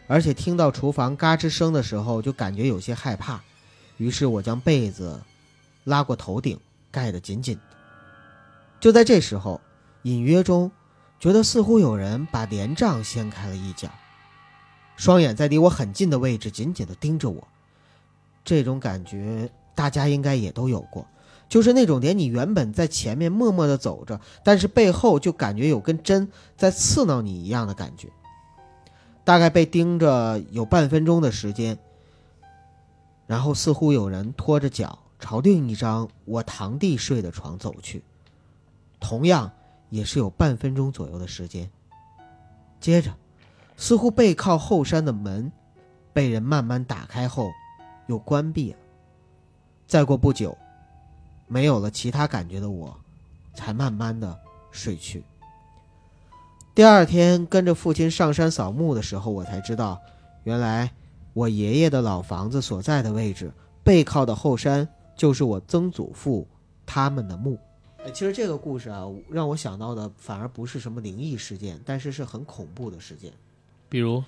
[0.07, 3.41] 而且听到厨房嘎吱声的时候，就感觉有些害怕，
[3.95, 5.21] 于是我将被子
[5.85, 6.59] 拉过头顶，
[6.91, 7.77] 盖得紧紧的。
[8.81, 9.61] 就在这时候，
[10.01, 10.71] 隐约中
[11.19, 13.87] 觉得似乎有人把帘帐掀开了一角，
[14.97, 17.47] 双眼在离我很近的位置紧紧的盯着我。
[18.43, 21.05] 这种感觉大家应该也都有过，
[21.47, 28.09] 就是那种连你原本在前面默默的走着，但是背后就感觉有根针在刺挠你一样的感觉。
[29.23, 31.77] 大概被盯着有半分钟的时间，
[33.27, 38.03] 然后似乎有人拖着脚朝另一张我堂弟睡的床走去，
[39.01, 39.51] 同样
[39.89, 41.69] 也是有半分钟左右的时间。
[42.79, 43.11] 接着，
[43.75, 45.51] 似乎背靠后山的门
[46.13, 47.51] 被人慢慢打开后
[48.07, 48.77] 又关闭了。
[49.85, 50.57] 再过不久，
[51.47, 52.97] 没有了其他感觉的我，
[53.53, 54.39] 才慢慢的
[54.71, 55.23] 睡去。
[56.73, 59.99] 第二天跟着父亲上山扫墓的时候，我才知道，
[60.45, 60.89] 原来
[61.33, 63.51] 我爷爷的老房子所在的位置
[63.83, 66.47] 背靠的后山就是我曾祖父
[66.85, 67.59] 他们的墓。
[68.03, 73.31] 哎，其实这个故事啊，让我想到的反而不是什么灵异事件，但是是很恐怖的事件。
[73.89, 74.23] 比如，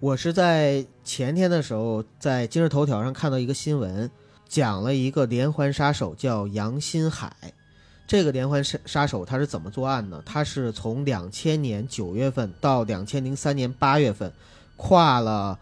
[0.00, 4.10] 我是在前天的时候在今日头条上看到一个新闻，
[4.48, 7.32] 讲了一个连环杀手叫杨新海。
[8.08, 10.20] 这个连环杀杀手他是怎么作案呢？
[10.26, 14.32] 他是从两千年九月份到两千零三年八月份，
[14.76, 15.56] 跨了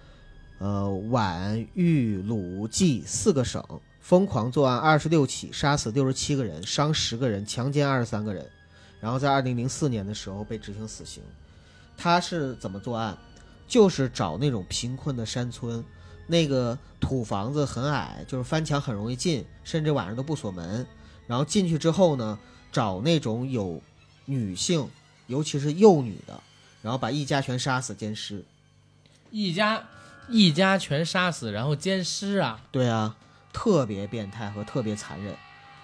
[0.58, 3.62] 呃皖豫鲁冀四个省，
[4.04, 8.46] 疯狂作案二十六起，杀死六十七个人，伤十个人，强奸二十三个人，
[9.00, 11.22] 然后在二零零四年的时候被执行死刑。
[11.96, 13.16] 他是怎么作案？
[13.66, 15.82] 就是找那种贫困的山村，
[16.26, 20.86] 那个土房子很矮，就是翻墙很容易进，甚至晚上都不锁门。
[21.26, 22.38] 然后进去之后呢，
[22.70, 23.80] 找那种有
[24.26, 24.86] 女性，
[25.28, 26.38] 尤其是幼女的，
[26.82, 28.44] 然后把一家全杀死奸尸，
[29.30, 29.82] 一家
[30.28, 32.60] 一家全杀死，然后奸尸啊？
[32.70, 33.16] 对啊，
[33.54, 35.34] 特别变态和特别残忍。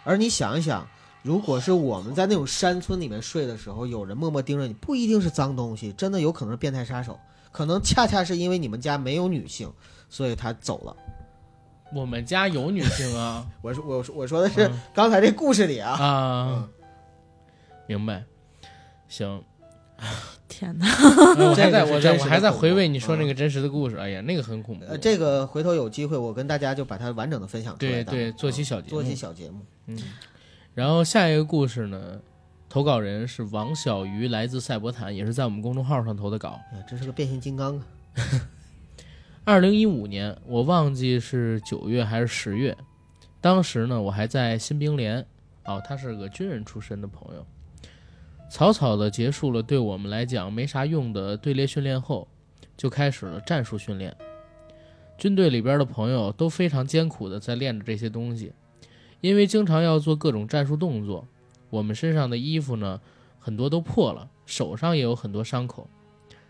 [0.05, 0.87] 而你想一想，
[1.23, 7.19] 如果是我们在那种山村里面睡的时候，有人默默盯着你，不一定是脏东西，真的有可能是变态杀手，
[7.53, 9.73] 可能恰恰是因为你们家没有女性，
[10.09, 10.97] 所以他走了。
[11.93, 15.91] 我们家有女性啊， 我说我说我说的是刚才这故事里啊。
[15.93, 16.69] 啊，
[17.87, 18.25] 明白，
[19.09, 19.43] 行，
[20.51, 20.87] 天哪，
[21.39, 24.85] 我还在我在我还在回味你说那个真实的故事，哎呀，那个很恐怖。
[24.85, 29.97] 呃，这个回头有机会我跟大家就把它完整的分享出来，对对，做期小节做期小节目，嗯。
[30.75, 32.21] 然后下一个故事呢，
[32.69, 36.61] 投稿人是王小鱼，来自赛博坦，也是在我们公众号上投的稿。
[36.73, 37.85] 哎，这是个变形金刚啊。
[39.45, 42.77] 二零一五年，我忘记是九月还是十月，
[43.41, 45.25] 当时呢，我还在新兵连，
[45.65, 47.47] 哦，他是个军人出身的朋友，
[48.51, 52.27] 草草的结束了对我们来讲没啥用的队列训练后，
[52.77, 54.15] 就开始了战术训练。
[55.17, 58.53] 军队里边的朋友都非常艰苦的在练着这些东西，
[59.21, 61.25] 因为经常要做各种战术动作，
[61.71, 63.01] 我们身上的衣服呢，
[63.39, 65.89] 很多都破了，手上也有很多伤口，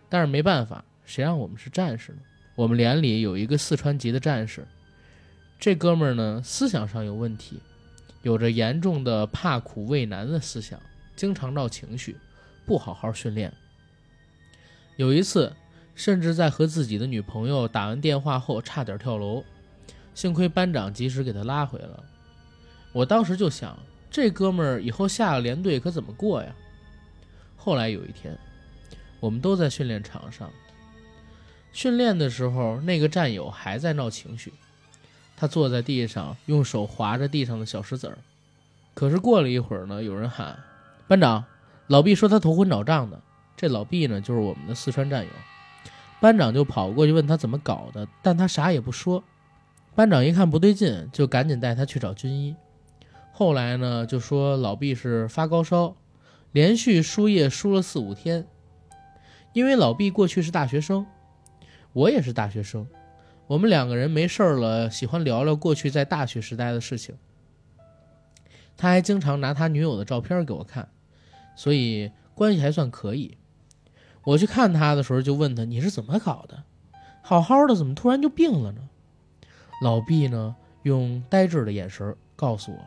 [0.09, 2.19] 但是没办法，谁让我们是战士呢？
[2.55, 4.67] 我们连里有一个四川籍的战士，
[5.59, 7.61] 这哥们儿呢思想上有问题，
[8.23, 10.81] 有着严重的怕苦畏难的思想，
[11.21, 12.17] 经常闹情绪，
[12.65, 13.53] 不好好训练。
[14.97, 15.55] 有一次，
[15.95, 19.45] 甚至在和自己的女朋友打完电话后差点跳楼，
[20.15, 22.03] 幸亏班长及时给他拉回了。
[22.95, 23.79] 我当时就想，
[24.11, 26.55] 这哥们儿以后下了连队可怎么过呀？
[27.55, 28.35] 后来有一天，
[29.21, 30.51] 我们都在训练场上。
[31.71, 34.55] 训练的时候，那个战友还在闹情绪，
[35.37, 38.17] 他坐在地上，用手划着地上的小石子儿。
[38.95, 40.59] 可是过了一会儿呢，有人喊
[41.11, 41.45] ：“班长，
[41.89, 43.21] 老毕说他头昏脑胀的。”
[43.59, 45.31] 这老毕呢，就是我们的四川战友。
[46.21, 49.25] 班长就跑过去问他怎么搞的，但他啥也不说。
[49.97, 52.55] 班长一看不对劲，就赶紧带他去找军医。
[53.33, 55.97] 后来呢，就说老毕是发高烧，
[56.53, 58.47] 连续输液输了四五天。
[59.53, 61.05] 因为老毕过去是大学生。
[61.93, 62.87] 我也是大学生，
[63.49, 67.17] 我们两个人没事儿了，喜欢聊聊过去在大学时代的事情。
[68.77, 70.89] 他还经常拿他女友的照片给我看，
[71.61, 73.37] 所以关系还算可以。
[74.25, 76.63] 我去看他的时候，就问他你是怎么搞的，
[77.21, 78.89] 好好的怎么突然就病了呢？
[79.83, 82.79] 老毕呢，用呆滞的眼神告诉我，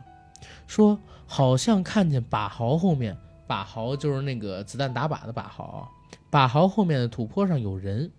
[0.66, 3.16] 说好像看见靶壕后面，
[3.46, 5.88] 靶壕就是那个子弹打靶的靶壕，
[6.28, 8.10] 靶壕后面的土坡上有人。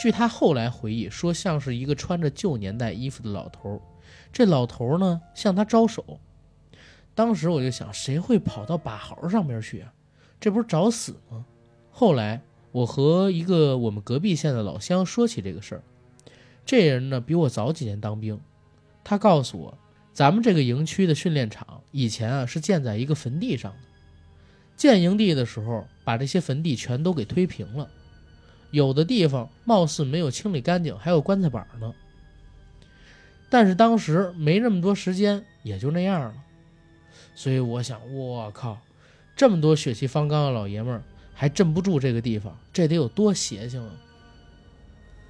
[0.00, 3.82] 据他后来回忆说，像是一个穿着旧年代衣服的老头。
[4.32, 6.18] 这老头呢，向他招手。
[7.16, 9.92] 当时我就想，谁会跑到靶壕上面去啊？
[10.38, 11.44] 这不是找死吗？
[11.90, 12.42] 后来
[12.72, 15.82] 我和一个我们隔壁县的老乡说起这个事儿，
[16.66, 18.38] 这人呢比我早几年当兵，
[19.02, 19.78] 他告诉我，
[20.12, 23.78] 咱们这个营区的训练场以前啊是建在一个坟地上的，
[24.76, 27.88] 建营地的时候把这些坟地全都给推平了。
[28.72, 31.94] 有的地方貌似没有清理干净，还有棺材板呢。
[33.48, 36.34] 但是当时没那么多时间，也就那样了。
[37.36, 38.76] 所以我想，我靠，
[39.36, 41.02] 这么多血气方刚的老爷们儿
[41.34, 43.92] 还镇不住这个地方，这得有多邪性啊！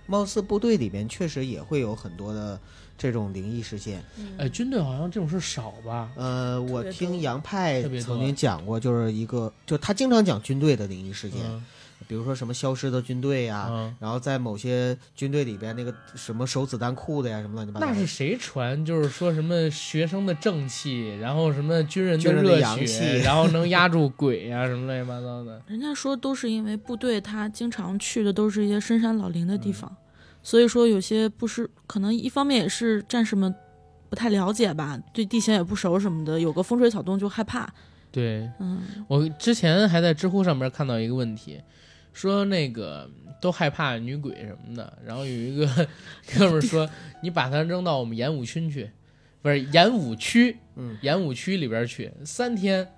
[0.06, 2.58] 貌似部队里面确实也会有很多的
[2.96, 4.04] 这种灵异事件。
[4.38, 6.12] 哎，军队好像这种事少吧？
[6.14, 11.64] 呃，我听杨派曾经讲过，就是一个，就他经常讲军队的灵异事件，嗯
[12.08, 17.92] 比如说什么消失的军队呀、嗯，然后在某些军队里边那个什么手子弹库的呀，什么乱七八糟的。
[17.92, 18.84] 那是谁传？
[18.84, 25.60] 就是说什么学生的正气，然后什么军人军人的热血，阳气然后能压住鬼呀、什么乱七八糟的。
[25.66, 29.96] 人家说都是因为部队他经常去的都是一些深山老林的嗯地方，
[30.42, 33.52] 所以说有些不是可能一方面也是战士们
[34.08, 37.68] 不太了解吧，对地形也不熟什么的，有个风吹草动就害怕。
[38.12, 41.60] 对，嗯，我之前还在知乎上面看到一个问题，
[42.16, 43.08] 说那个
[43.42, 45.66] 都害怕女鬼什么的，然后有一个
[46.34, 46.88] 哥们儿说，
[47.20, 48.90] 你把它扔到我们演武区去，
[49.42, 52.88] 不是演武区，嗯，演武区里边去三天，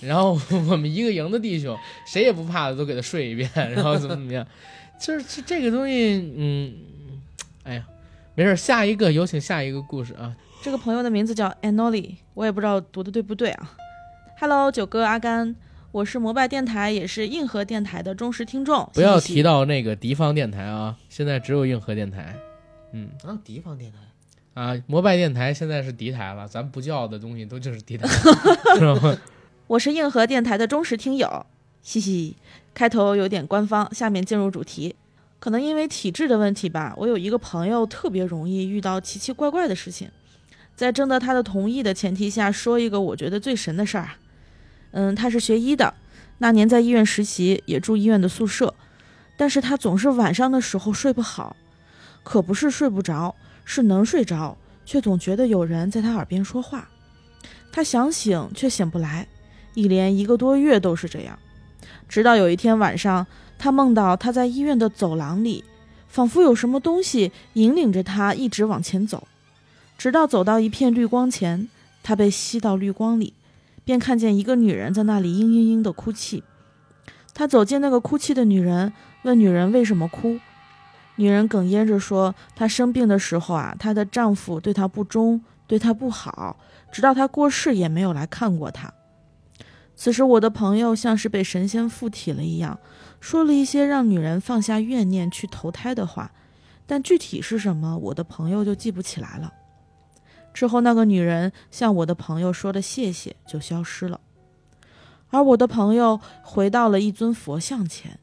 [0.00, 4.46] 然后我们一个营的弟兄谁也不怕的都给他睡一遍，然后怎么怎么样，
[5.00, 6.72] 就是这这个东西，嗯，
[7.64, 7.84] 哎呀，
[8.36, 13.76] 没事儿，下一个有请下一个故事啊，这个朋友的名字叫 Anoli，我也不知道读的对不对啊。
[14.38, 15.54] Hello，九哥阿甘，
[15.92, 18.88] 我是摩拜电台也是硬核电台的忠实听众。
[18.94, 22.36] 不要提到那个敌方电台啊，现在只有硬核电台，
[22.92, 23.10] 嗯。
[23.24, 23.98] 啊，敌方电台。
[24.54, 28.06] 啊，摩拜电台现在是敌台了，咱不叫的东西都就是敌台，
[28.78, 29.18] 知道吗？
[29.66, 31.46] 我是硬核电台的忠实听友，
[31.82, 32.36] 嘻嘻。
[32.72, 34.94] 开头有点官方，下面进入主题。
[35.40, 40.08] 可能因为体质的问题吧，我有一个朋友特别容易遇到奇奇怪怪的事情。
[40.76, 44.18] 在征得他的同意的前提下，说一个我觉得最神的事儿啊。
[44.92, 45.94] 嗯，他是学医的，
[46.38, 48.74] 那年在医院实习，也住医院的宿舍，
[49.36, 51.56] 但是他总是晚上的时候睡不好，
[52.22, 53.34] 可不是睡不着，
[53.64, 56.88] 是能睡着，却总觉得有人在他耳边说话。
[57.72, 59.28] 他想醒却醒不来，
[59.74, 61.38] 一连一个多月都是这样，
[62.08, 63.26] 直到有一天晚上，
[63.58, 65.64] 他梦到他在医院的走廊里，
[66.08, 69.28] 仿佛有什么东西引领着他一直往前走，
[69.96, 71.68] 直到走到一片绿光前，
[72.02, 73.34] 他被吸到绿光里，
[73.90, 76.44] 便看见一个女人在那里嘤嘤嘤的哭泣。
[77.34, 78.92] 他走进那个哭泣的女人，
[79.24, 80.38] 问女人为什么哭。
[81.16, 86.56] 女人哽咽着说：“她生病的时候啊，她的丈夫对她不忠，对她不好，
[86.92, 88.94] 直到她过世也没有来看过她。”
[89.96, 92.78] 此时，我的朋友像是被神仙附体了一样，
[93.18, 96.30] 说了一些让女人放下怨念去投胎的话，
[96.86, 99.52] 但具体是什么，我的朋友就记不起来了。
[100.52, 104.20] 之后，那个女人向我的朋友说了谢谢，就消失了。
[105.30, 108.18] 而我的朋友回到了一尊佛像前。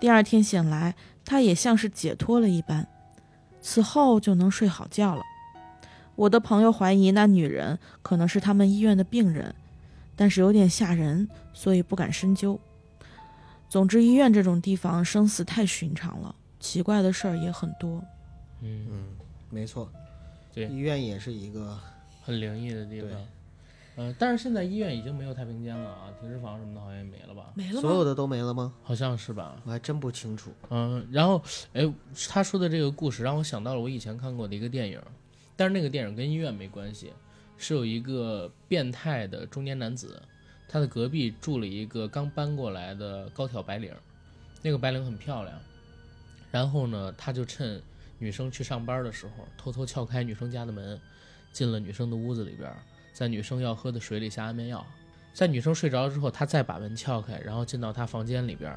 [0.00, 2.88] 第二天醒来，他也像是解脱了一般，
[3.60, 5.22] 此后就能睡好觉了。
[6.16, 9.54] 我的朋友怀疑那女人可能是他们医院的病人，
[10.16, 12.58] 但是有点吓人，所以不敢深究。
[13.68, 18.02] 总之，医院这种地方生死太寻常了，奇怪的事儿也很多。
[18.60, 19.04] 嗯，嗯，
[19.48, 19.88] 没错，
[20.52, 21.78] 对医院也是一个
[22.22, 23.18] 很灵异的地方对。
[23.96, 27.52] 嗯、但是现在医院已经没有太平间了啊，停尸房什么的好像也没了吧？
[27.54, 28.72] 没了所有的都没了吗？
[28.82, 29.60] 好像是吧？
[29.64, 30.52] 我还真不清楚。
[30.70, 31.42] 嗯，然后，
[31.74, 31.92] 哎，
[32.28, 34.98] 他说的这个故事让我想到了我以前看过的一个电影，
[35.54, 37.12] 但是那个电影跟医院没关系，
[37.58, 40.22] 是有一个变态的中年男子，
[40.66, 43.92] 他的隔壁住了一个刚搬过来的高挑白领，
[44.62, 45.58] 那个白领很漂亮，
[46.50, 47.82] 然后呢，他就趁
[48.20, 51.00] 女生去上班的时候，偷偷撬开女生家的门，
[51.52, 52.72] 进了女生的屋子里边，
[53.12, 54.86] 在女生要喝的水里下安眠药，
[55.34, 58.72] 在女生睡着之后，他再把门撬开，然后进到她房间里边。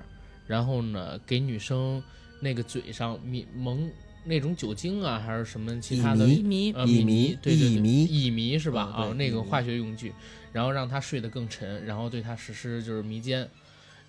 [0.48, 2.04] 然后呢，给女生
[2.42, 3.90] 那个嘴上迷蒙
[4.26, 8.84] 那种酒精啊，还是什么其他的乙乙醚，呃乙醚，醚对对对，乙醚乙醚是吧？
[8.84, 10.14] 啊那个化学用具，
[10.52, 13.50] 然后让她睡得更沉，然后对她实施就是迷奸。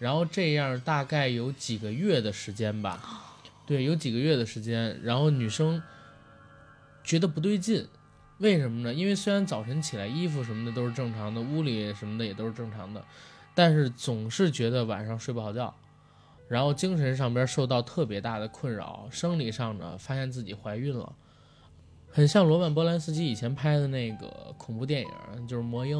[0.00, 3.33] 然后这样大概有几个月的时间吧，
[3.66, 5.82] 对，有几个月的时间，然后女生
[7.02, 7.86] 觉得不对劲，
[8.38, 8.92] 为什么呢？
[8.92, 13.02] 因为虽然早晨起来衣服什么的都是正常的，屋里什么的也都是正常的，
[13.54, 15.74] 但是总是觉得晚上睡不好觉，
[16.48, 21.14] 然后精神上边受到特别大的困扰，生理上呢发现自己怀孕了，
[22.10, 25.96] 很像罗曼·波兰斯基以前拍的那个恐怖电影，就是《魔婴》。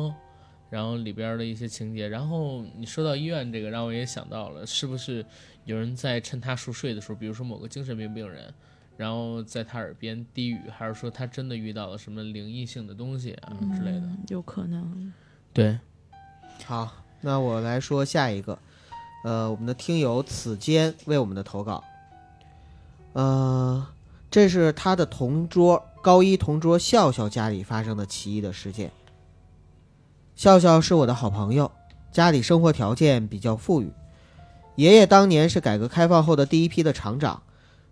[0.71, 5.25] 然后里边的一些情节，然后你说到医院这个，让我也想到了，是不是
[5.65, 8.53] 有人在趁他熟睡的时候，比如说某个精神病病人，
[8.97, 14.09] 然后在他耳边低语，还是说他真的遇到了什么灵异性的东西啊之类的？
[14.29, 15.13] 有可能。
[15.53, 15.79] 对，
[16.65, 18.59] 好，那我来说下一个，
[19.25, 21.83] 呃，我们的听友此间为我们的投稿，
[23.15, 23.87] 呃，
[24.31, 28.91] 这是他的同桌高一同桌笑笑家里发生的奇异的事件。
[30.37, 31.71] 笑笑是我的好朋友，
[32.13, 33.91] 家里生活条件比较富裕。
[34.77, 37.43] 爷爷当年是改革开放后的第一批的厂长。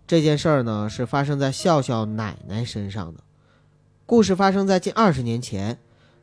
[0.05, 3.21] 这件事儿呢，是发生在笑笑奶奶身上的。
[4.05, 5.79] 故事发生在近二十年前，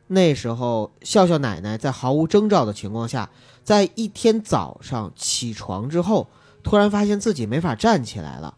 [0.07, 3.29] 那时候笑笑奶奶在毫无征兆的情况下，
[3.63, 6.27] 在一天早上起床之后，
[6.63, 8.53] 突然发现自己没法站起来了，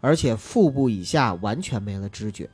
[0.00, 2.48] 而且腹部以下完全没了知觉。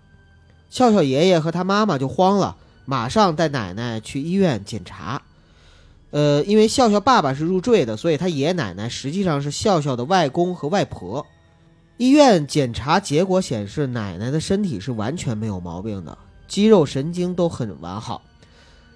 [0.69, 2.57] 笑笑爷爷和他妈妈就慌了。
[2.85, 5.23] 马上带奶奶去医院检查，
[6.13, 11.27] 呃，因为笑笑爸爸是入赘的，所以他爷爷奶奶实际上是笑笑的外公和外婆。
[11.97, 18.23] 医院检查结果显示，奶奶的身体是完全没有毛病的，肌肉神经都很完好。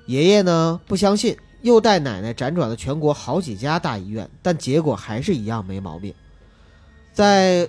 [0.07, 6.15] 爷爷呢不相信，又带奶奶辗转了全国好几家大医院，但结果还是一样没毛病。
[7.13, 7.69] 在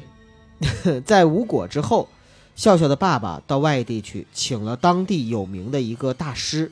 [1.03, 2.07] 在无果之后。
[2.55, 6.71] 笑笑的爸爸到外地去，请了当地有名的一个大师。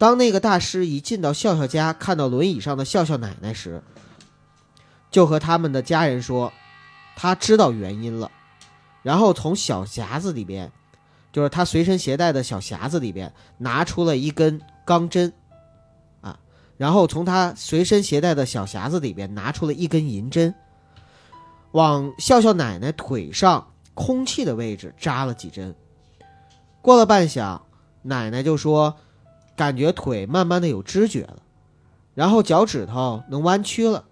[0.00, 3.82] 当那个大师一进到笑笑家，看到轮椅上的笑笑奶奶时，
[5.10, 6.50] 就和他们的家人说，
[7.16, 8.30] 他知道原因了。
[9.02, 10.72] 然后从小匣子里边，
[11.34, 15.30] 就是他随身携带的小匣子里边，拿出了一根钢针，
[16.22, 16.38] 啊，
[16.78, 20.54] 然后从他随身携带的小匣子里边拿出了一根银针，
[21.72, 23.66] 往笑笑奶奶腿上。
[23.92, 25.74] 空气的位置扎了几针，
[26.80, 27.60] 过了半晌，
[28.00, 28.96] 奶奶就说
[29.60, 31.42] ：“感觉腿慢慢的有知觉了，
[32.14, 34.06] 然后脚趾头能弯曲了。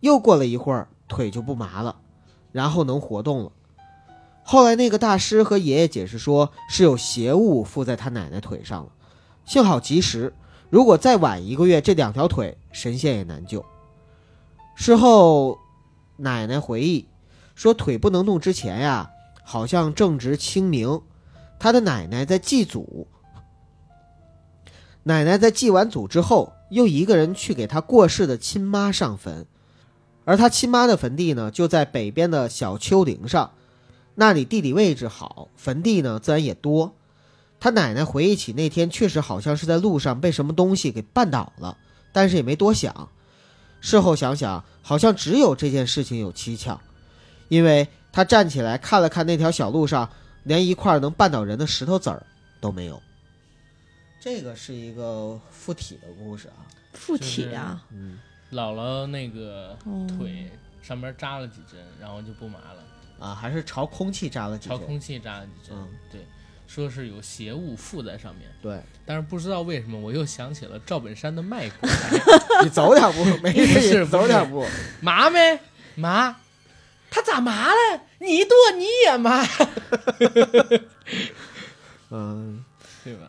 [0.00, 2.00] 又过了一会儿，腿就不麻了，
[2.50, 3.52] 然后能活动了。”
[4.42, 8.90] 后来那个大师和爷爷解释说，是有邪物附在他奶奶腿上了，
[9.44, 10.34] 幸好及时，
[10.68, 13.64] 如果再晚一个月，这两条腿神仙也难救。
[14.74, 15.60] 事后，
[16.16, 17.06] 奶奶回忆
[17.54, 19.08] 说，腿不能动之前呀。
[19.44, 21.00] 好像正值清明，
[21.56, 23.06] 他的奶奶在祭祖。
[25.08, 29.46] 奶奶在祭完祖之后，又一个人去给他过世的亲妈上坟，
[30.26, 33.52] 而他亲妈的坟地呢，就在北边的小丘陵上，
[34.16, 36.94] 那里地理位置好，坟地呢自然也多。
[37.58, 41.78] 他奶奶回忆起那天，确实好像是在路上被什么东西给绊倒了，
[42.12, 43.08] 但是也没多想。
[43.80, 46.78] 事后想想，好像只有这件事情有蹊跷，
[47.48, 47.88] 因为。
[48.10, 50.08] 他站起来看了看那条小路上，
[50.42, 52.26] 连一块能绊倒人的石头子儿
[52.58, 53.00] 都没有。
[54.20, 58.18] 这个是一个附体的故事啊，附体啊，嗯，
[58.52, 59.76] 姥姥那个
[60.08, 60.50] 腿
[60.82, 62.84] 上面扎了几针，然后就不麻了。
[63.20, 65.76] 啊，还是朝空气扎了几针，朝空气扎了几针，
[66.10, 66.20] 对，
[66.66, 71.88] 说是有邪物附在上面，对，但是不知道为什么，我又想起了赵本山的卖国，
[72.62, 74.66] 你走两步，没事，走两步，
[75.00, 75.58] 麻没？
[75.94, 76.36] 麻。
[77.10, 78.02] 他咋麻了？
[78.18, 79.42] 你剁你也麻，
[82.10, 82.62] 嗯，
[83.02, 83.26] 对吧？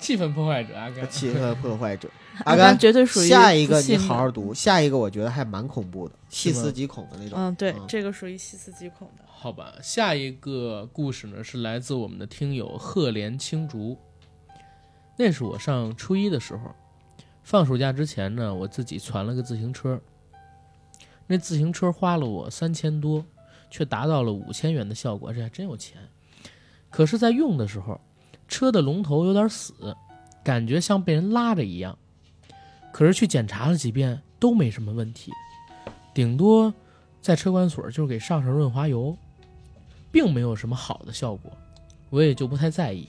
[0.00, 2.10] 气氛破坏者阿甘，气氛破坏者
[2.44, 4.54] 阿甘绝对属于下一个，你好好读。
[4.54, 7.38] 下一个我觉得还蛮恐怖的，细思极恐的那种。
[7.38, 9.24] 嗯，对，这个属于细思极恐的。
[9.26, 13.96] 好吧，下一个故事呢是来自我们的听友鹤莲青竹。
[15.16, 16.74] 那是我上初一的时候，
[17.42, 20.00] 放暑假之前呢，我自己攒了个自行车。
[21.26, 23.24] 那自行车花了我三千多，
[23.70, 25.98] 却达到了五千元的效果，这还真有钱。
[26.88, 28.00] 可是，在用的时候，
[28.50, 29.96] 车的龙头有点死，
[30.44, 31.96] 感觉像被人拉着一样。
[32.92, 35.32] 可是去检查了几遍都没什么问题，
[36.12, 36.74] 顶多
[37.22, 39.16] 在车管所就给上上润滑油，
[40.10, 41.50] 并没有什么好的效果，
[42.10, 43.08] 我也就不太在意。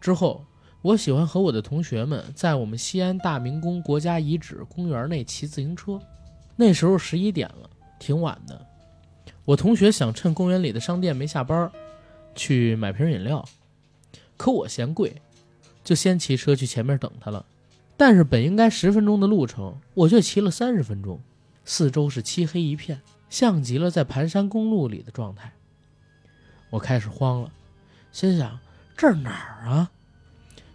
[0.00, 0.44] 之后，
[0.82, 5.98] 我喜欢和我的同学们在我们西安大明宫国家遗址公园内骑自行车。
[6.56, 8.66] 那时候十一点了，挺晚的。
[9.44, 11.70] 我同学想趁公园里的商店没下班，
[12.34, 13.44] 去买瓶饮料，
[14.36, 15.20] 可我嫌贵，
[15.82, 17.44] 就先骑车去前面等他了。
[17.96, 21.20] 但是本应该十分钟的路程，我却骑了三十分钟。
[21.64, 25.52] 四周是漆黑一片，像极了在盘山公路里的状态。
[26.70, 27.52] 我开始慌了，
[28.12, 28.58] 心想
[28.96, 29.90] 这哪儿啊？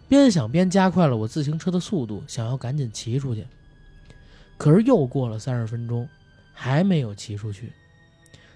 [0.08, 3.46] 边想边加快了我自行车的速度，想要赶紧骑出去。
[4.56, 6.08] 可是又过了三十分钟，
[6.52, 7.72] 还没有骑出去。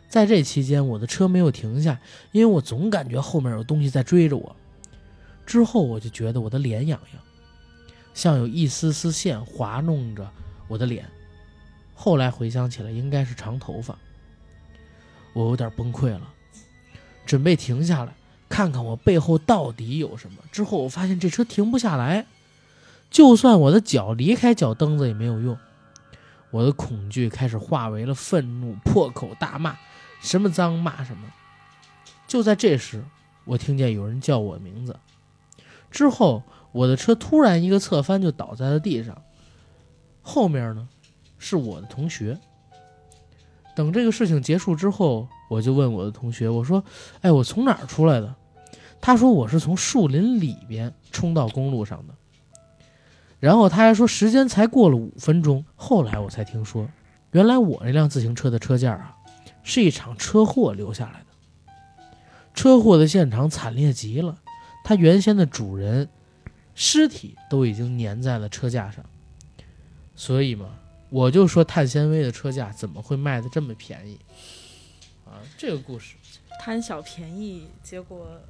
[0.09, 2.00] 在这期间，我的车没有停下，
[2.32, 4.57] 因为我总感觉后面有东西在追着我。
[5.47, 7.22] 之后我就觉得我的脸痒痒，
[8.14, 10.30] 像有一丝丝线滑弄着
[10.68, 11.09] 我的脸。
[11.95, 13.97] 后来回想起来，应该是长头发。
[15.32, 16.32] 我有点崩溃了，
[17.26, 18.14] 准备停下来
[18.49, 20.38] 看看我背后到底有什么。
[20.53, 22.26] 之后我发现这车停不下来，
[23.11, 25.57] 就算我的脚离开脚蹬子也没有用。
[26.51, 29.76] 我的恐惧开始化为了愤怒，破口大骂，
[30.20, 31.28] 什么脏骂什么。
[32.28, 33.05] 就在这时，
[33.45, 34.97] 我听见有人叫我名字。
[35.95, 36.42] 之后，
[36.72, 39.16] 我的车突然一个侧翻，就倒在了地上。
[40.22, 40.88] 后面呢，
[41.38, 42.36] 是我的同学。
[43.76, 46.82] 等这个事情结束之后，我就问我的同学：“我说，
[47.20, 48.34] 哎，我从哪儿出来的？”
[49.01, 52.14] 他说：“我是从树林里边冲到公路上的。”
[53.38, 56.88] 然后他还说：“时间才过了五分钟。”后来我才听说，
[57.30, 59.14] 原来我那辆自行车的车架啊，
[59.62, 61.26] 是一场车祸留下来的。
[62.53, 64.38] 车祸的现场惨烈极了，
[64.85, 66.09] 它原先的主人
[66.74, 69.05] 尸体都已经粘在了车架上。
[70.14, 70.78] 所以嘛，
[71.11, 74.16] 我就说碳纤维的车架怎么会卖的这么便宜？
[75.24, 76.14] 啊，这个故事
[76.61, 78.41] 贪小便宜，结果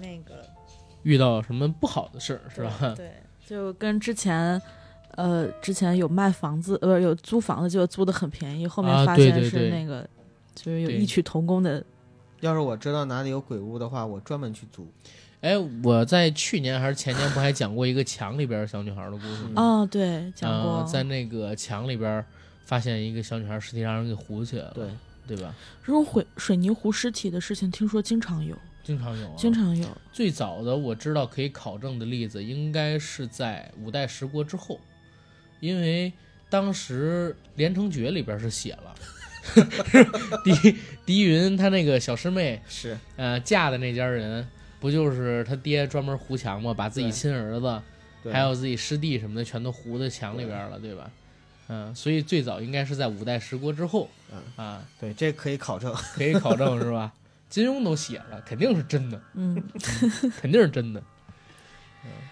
[0.00, 0.44] 那个
[1.04, 2.94] 遇到什么不好的事儿是吧？
[2.94, 3.12] 对，
[3.46, 4.60] 就跟之前。
[5.14, 8.66] 呃，之前有卖房子，呃，有租房子，就租的很便宜。
[8.66, 10.08] 后面啊发现对对对是那个，
[10.54, 11.84] 就是有异曲同工的。
[12.42, 14.92] 要是我知道哪里有鬼屋的话，我专门去租。
[15.42, 19.62] 哎，我在去年还是前年不还讲过一个墙里边小女孩的故事吗？
[19.62, 20.78] 哦，对，讲过。
[20.78, 22.24] 呃在那个墙里边
[22.64, 25.54] 发现一个小女孩尸体，让人给糊起来了，对，对吧？
[25.84, 29.86] 这种毁水泥糊尸体的事情，听说经常有，经常有、啊，经常有。
[30.12, 34.80] 最早的我知道可以考证的例子，应该是在五代十国之后，
[35.60, 36.12] 因为
[36.50, 38.94] 当时《连城诀》里边是写了，
[40.44, 44.46] 狄狄 云他那个小师妹，是呃，嫁的那家人
[44.80, 46.72] 不就是他爹专门糊墙吗？
[46.72, 47.82] 把自己亲儿子，
[48.22, 51.10] 对还有自己师弟什么的，全都糊在墙里边了，对吧？
[51.68, 55.92] 嗯，所以最早应该是在五代十国之后，嗯啊，对，这可以考证。
[56.14, 57.12] 可以考证是吧？
[57.48, 59.62] 金庸都写了，肯定是真的，嗯，
[60.40, 61.02] 肯定是真的。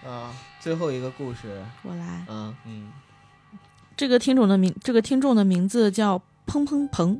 [0.05, 2.25] 啊，最后一个故事，我来。
[2.27, 2.91] 嗯，嗯，
[3.95, 7.17] 这个听众的名，这个听众的名字叫砰砰砰。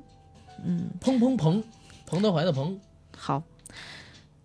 [0.63, 1.63] 嗯，砰砰彭，
[2.05, 2.79] 彭德怀的彭，
[3.17, 3.41] 好。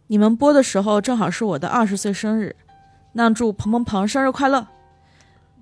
[0.06, 2.54] 你们播的时候正好是我的二十岁生日，
[3.12, 4.66] 那祝彭彭彭生日快乐。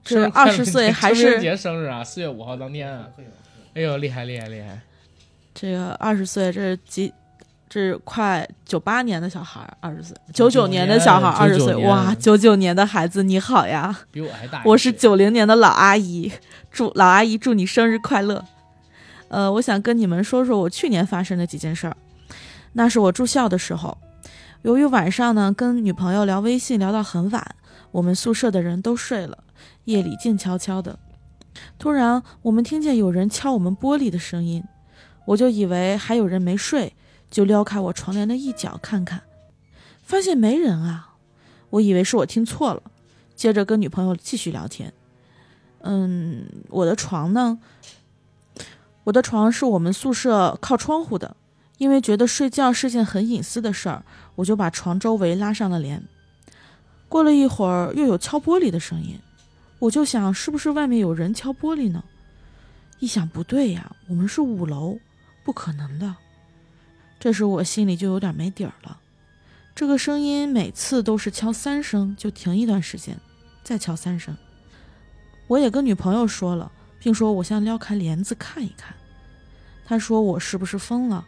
[0.05, 2.05] 这生日快乐20岁还是清明节生日啊？
[2.05, 3.09] 四月五号当天啊！
[3.75, 4.81] 哎呦，厉害厉害厉害！
[5.55, 7.13] 这个二十岁，这是几？
[7.67, 11.75] 这是快九八年的小孩儿，二十岁；九九年的小孩儿，二十岁。
[11.77, 13.99] 哇，九九年的孩子你好呀！
[14.13, 14.63] 比我还大。
[14.65, 16.31] 我是九零年的老阿姨，
[16.71, 18.45] 祝老阿姨祝你生日快乐。
[19.29, 21.97] 呃，我想跟你们说说我去年发生的几件事儿。
[22.75, 23.97] 那是我住校的时候，
[24.63, 27.57] 由于晚上呢跟女朋友聊微信聊到很晚，
[27.93, 29.45] 我们宿舍的人都睡了，
[29.85, 30.99] 夜里静悄悄的。
[31.79, 34.65] 突然，我们听见有人敲我们玻璃的声音，
[35.27, 36.95] 我就以为还有人没睡，
[37.31, 39.23] 就撩开我床帘的一角看看，
[40.03, 41.15] 发现没人啊。
[41.71, 42.83] 我以为是我听错了，
[43.35, 44.93] 接着跟女朋友继续聊天。
[45.81, 47.59] 嗯，我的床呢？
[49.05, 51.37] 我的床是我们宿舍靠窗户的，
[51.79, 54.05] 因为觉得睡觉是件很隐私的事儿，
[54.37, 56.03] 我就把床周围拉上了帘。
[57.09, 59.19] 过了一会儿，又有敲玻璃的声音，
[59.79, 62.03] 我就想是不是外面有人敲玻璃呢？
[62.99, 64.99] 一想不对呀，我们是五楼，
[65.45, 66.17] 不可能的。
[67.21, 68.99] 这时我心里就有点没底儿了。
[69.75, 73.19] 这个声音每次都是敲三声就停一段时间，
[73.63, 74.37] 再敲三声。
[75.49, 76.73] 我也跟女朋友说了，
[77.05, 78.97] 并说我想撩开帘子看一看。
[79.85, 81.27] 他说我是不是疯了？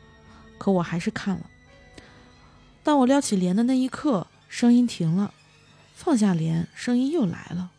[0.57, 1.51] 可我还是看了。
[2.83, 5.35] 当我撩起帘的那一刻，声音停了，
[5.95, 7.73] 放下帘，声音又来了。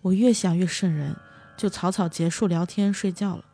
[0.00, 1.14] 我越想越瘆人，
[1.54, 3.44] 就草草结束聊天睡觉了。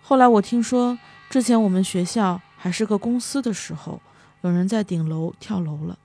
[0.00, 0.96] 后来我听说，
[1.28, 4.00] 之前我们学校还是个公司的时候，
[4.42, 5.98] 有人在顶楼跳楼了。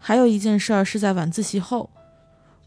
[0.00, 1.88] 还有一件事儿是在晚自习后，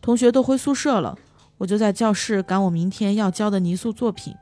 [0.02, 1.20] 同学都回宿舍了，
[1.62, 4.36] 我就在教室赶我明天要交的泥塑作品。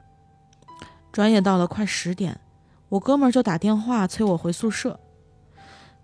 [1.12, 2.40] 转眼到了快十点，
[2.88, 4.98] 我哥们儿就打电话催我回宿舍。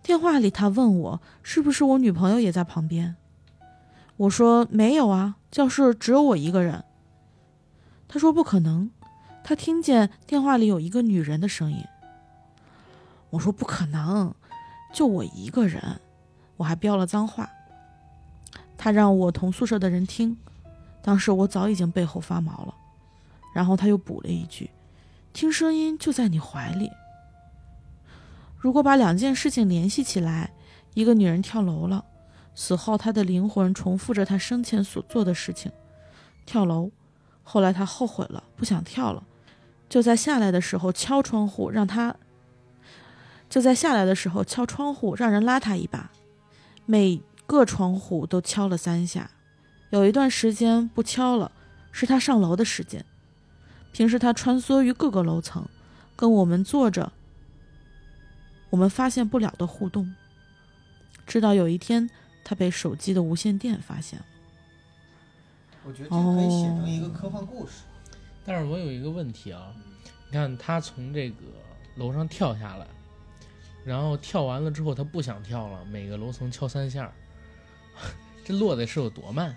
[0.04, 3.16] 电话里他问我是不是我女朋友也在旁边，
[4.18, 6.84] 我说没有啊，教室只有我一个人。
[8.10, 8.92] 他说不可能，
[9.42, 11.82] 他听见电话里有一个女人的声音。
[13.30, 14.36] 我说不可能，
[14.94, 16.02] 就我一个人，
[16.58, 17.50] 我还飙了脏话。
[18.78, 20.38] 他让我同宿舍的人听，
[21.06, 22.74] 当时我早已经背后发毛了。
[23.54, 24.72] 然后他又补了一句
[25.34, 26.90] ：“听声音就在你怀里。”
[28.58, 30.52] 如果把两件事情联系起来，
[30.96, 32.04] 一个女人跳楼了，
[32.56, 35.72] 死后她的灵魂重复着她生前所做的事情，
[36.44, 36.90] 跳楼。
[37.44, 39.24] 后来她后悔了，不想跳了，
[39.88, 42.16] 就在下来的时候敲窗户，让她
[43.48, 46.10] 就在下来的时候敲窗户，让人拉她一把，
[46.88, 49.30] 每个窗户都敲了三下。
[49.90, 51.52] 有一段时间不敲了，
[51.92, 53.06] 是他上楼的时间。
[53.92, 55.66] 平时他穿梭于各个楼层，
[56.16, 57.14] 跟我们做着
[58.70, 60.14] 我们发现不了的互动。
[61.26, 62.10] 直到有一天，
[62.44, 64.26] 他被手机的无线电发现了。
[65.86, 67.84] 我觉得这可以写成一个科幻故事。
[68.44, 69.74] 但是我有一个问题啊，
[70.30, 71.38] 你看他从这个
[71.96, 72.86] 楼上跳下来，
[73.84, 77.12] 然后跳完了之后他不想跳了，每个楼层敲三下，
[78.44, 79.56] 这落的是有多慢，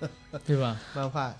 [0.46, 0.80] 对吧？
[0.94, 1.34] 漫画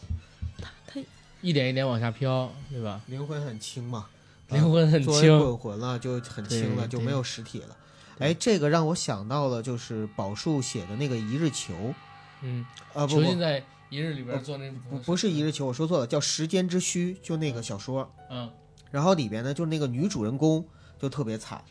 [0.60, 1.00] 他他
[1.40, 3.00] 一点一点往下飘，对吧？
[3.06, 4.06] 灵魂很轻嘛，
[4.48, 7.76] 灵魂很轻，滚魂了就很轻了，就没有实体了。
[8.18, 11.74] 哎，这个让我想到了，就是宝树写的那个《一日球》
[12.42, 18.12] 嗯，啊，不不囚禁在一日里边做那不不是《一日球》，我说错了，叫《时间之虚》，就那个小说。
[18.30, 18.50] 嗯
[18.90, 20.66] 然后里边呢，就是那个女主人公
[20.98, 21.62] 就特别惨，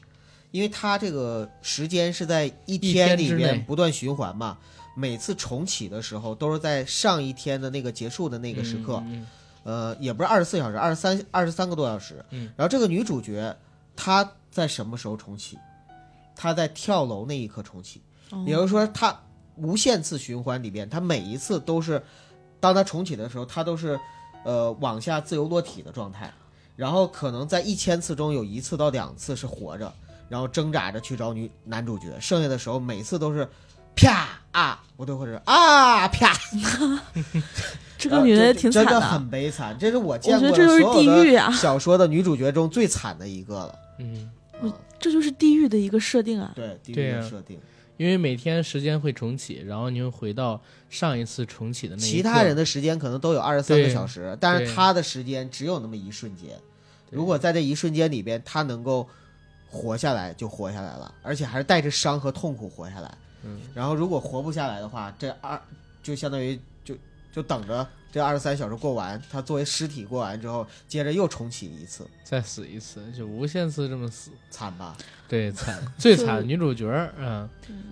[0.52, 4.60] 因为她这个时间是在一天里一天之内边不断循环嘛，
[5.00, 9.28] 每次重启的时候都是在上一天的那个结束的那个时刻，嗯
[9.64, 12.26] 呃，也不是二十四小时，二十三二十三个多小时。
[12.32, 13.56] 嗯，然后这个女主角
[13.96, 15.60] 她在什么时候重启？
[16.36, 18.44] 她在跳楼那一刻重启，哦。
[18.48, 19.16] 也就是说，她
[19.56, 22.02] 无限次循环里边，她每一次都是，
[22.60, 24.00] 当她重启的时候，她都是
[24.46, 26.34] 呃往下自由落体的状态，
[26.76, 29.94] 然后可能在一千次中有一次到两次是活着，
[30.28, 33.48] 然后挣扎着去找女男主角，剩下的时候每次都是
[33.98, 36.32] 啪啊，我都会说啊啪，
[37.98, 43.76] 这个女的也呃这真的挺惨的，很悲惨，这是我见过我觉得这就是地所有的狱啊，小说的女主角中最惨的一个了。
[44.00, 44.30] 嗯，
[44.62, 46.52] 我这就是地狱的一个设定啊。
[46.56, 47.60] 对地狱的设定，
[47.98, 56.50] 因为每天时间会重启，然后你会回到上一次重启的那一其他人的时间可能都有二十三个小时，但是他的时间只有那么一瞬间。
[57.10, 59.08] 如果在这一瞬间里边，他能够
[59.70, 63.12] 活下来，就活下来了，而且还是带着伤和痛苦活下来。
[63.44, 65.60] 嗯，然后如果活不下来的话，这二
[66.04, 66.96] 就相当于就
[67.32, 74.96] 就等着这二十三小时过完，他作为尸体过完之后，接着又重启一次，再死一次，就无限次这么死，惨吧？
[75.28, 77.48] 对，惨，最惨女主角儿，嗯，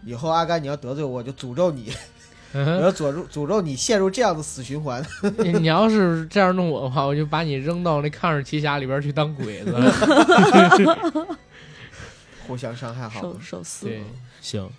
[0.05, 1.91] 以后阿甘你要得罪我，就诅咒你，
[2.53, 5.05] 我嗯要诅咒诅咒你陷入这样的死循环。
[5.39, 9.75] 你你要是这样弄我的话，我就把你扔到那抗日奇侠里边去当鬼子。
[12.47, 13.37] 互相伤害好？
[13.41, 14.03] 手撕对，
[14.39, 14.69] 行，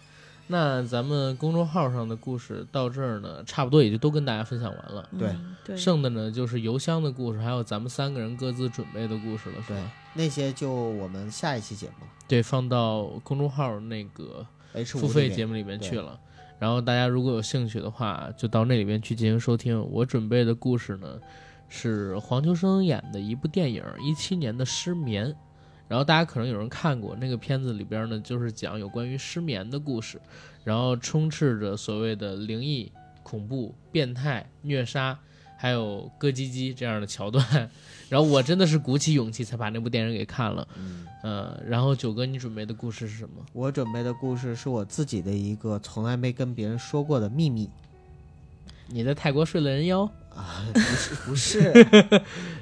[0.48, 5.08] 那咱们公众号上的故事到这儿呢，差不多也就都跟大家分享完了。
[5.18, 14.46] 对嗯对，剩的呢就是邮箱的故事，还有咱们三个人各自准备的故事了，是对吧？，那些就我们下一期节目对，放到公众号那个
[14.84, 16.18] 付费节目里面去了。
[16.58, 19.84] 然后大家如果有兴趣的话，就到那里边去进行收听。
[19.90, 21.18] 我准备的故事呢，
[21.68, 25.26] 是黄秋生演的一部电影，一七年的《失眠》。
[25.88, 30.20] 然后大家可能有人看过那个片子里边呢，就是讲有关于失眠的故事，
[30.64, 32.90] 然后充斥着所谓的灵异、
[33.22, 35.18] 恐怖、变态、虐杀，
[35.56, 37.70] 还有咯叽叽这样的桥段。
[38.08, 40.66] 然后我真的是鼓起勇气才把那部电影给看了。
[40.76, 43.44] 嗯，呃，然后九哥，你准备的故事是什么？
[43.52, 47.68] 我准备的故事是我自己的一个从来没跟别人说过的秘密
[48.88, 50.08] 你在泰国睡了人妖？
[50.32, 51.72] 啊，不是不是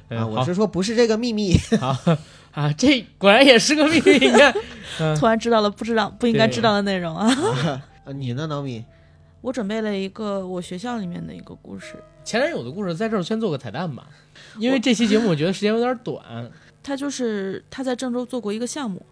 [0.31, 1.95] 我是说不是这个秘密，好
[2.55, 4.13] 啊，这果然也是个秘密。
[4.13, 4.55] 你看，
[5.19, 7.29] 突然知道了不知道不应该知道的内容啊。
[8.07, 8.85] 啊你呢，脑米？
[9.41, 14.07] 我准备了一个我学校里面的一个故事，前男友的故事在这儿先做个彩蛋吧，
[14.59, 16.19] 因为这期节目我觉得时间有点短。
[16.83, 19.05] 他就是他在郑州做过一个项目，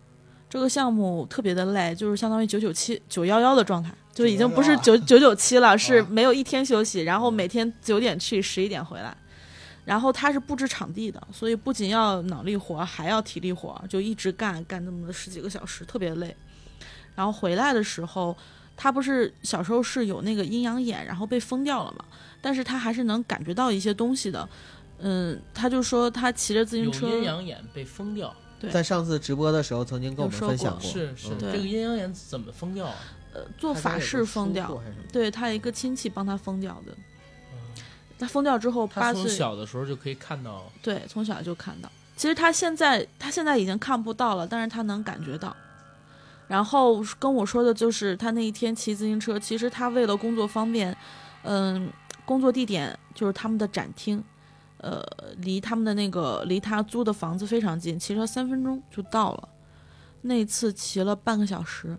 [0.49, 9.17] 这个项目特别的累，就是相当于九九七九幺幺的状态，就已经不是九九九七了，是没有一天休息，然后每天九点去，十一点回来。
[9.85, 16.35] 然后他是布置场地的，所以不仅要脑力活，还要体力活，就一直干干那么十几个小时，特别累。
[17.15, 18.37] 然后回来的时候，
[18.77, 22.05] 他不是小时候是有那个阴阳眼，然后被封掉了嘛，
[22.41, 24.49] 但是他还是能感觉到一些东西的。
[24.99, 32.95] 嗯，他就说他骑着自行车，阴阳眼被封掉，对在上次直播的时候曾经跟我们分享过，是是，嗯这个阴阳眼怎么封掉啊？
[33.35, 36.97] 呃做法他家有个事封掉对他一个亲戚帮他封掉的。
[38.23, 41.91] 他疯掉之后他从八岁，小的时候就可以看到，对，从小就看到。
[42.17, 45.57] 其实他现在他现在已经看不到了，但是他能感觉到。
[46.47, 50.97] 然后跟我说的就是他那一天骑自行车，其实他为了工作方便，
[51.43, 51.91] 嗯，
[52.25, 54.23] 工作地点就是他们的展厅，
[54.77, 55.03] 呃，
[55.39, 59.49] 离他们的那个离他租的房子非常近，骑车三分钟就到了。
[60.21, 61.99] 那次骑了半个小时，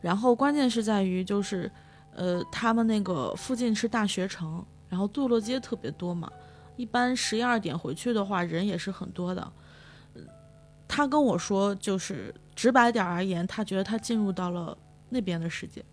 [0.00, 1.70] 然后关键是在于就是，
[2.14, 6.30] 呃，他们那个附近是大学城，然后堕落街特别多嘛，
[6.76, 9.50] 一般十一二点回去的话，人也是很多的。
[10.86, 14.76] 他跟我说，就是直白点而言，他觉得他进入到了
[15.08, 15.84] 那边的世界，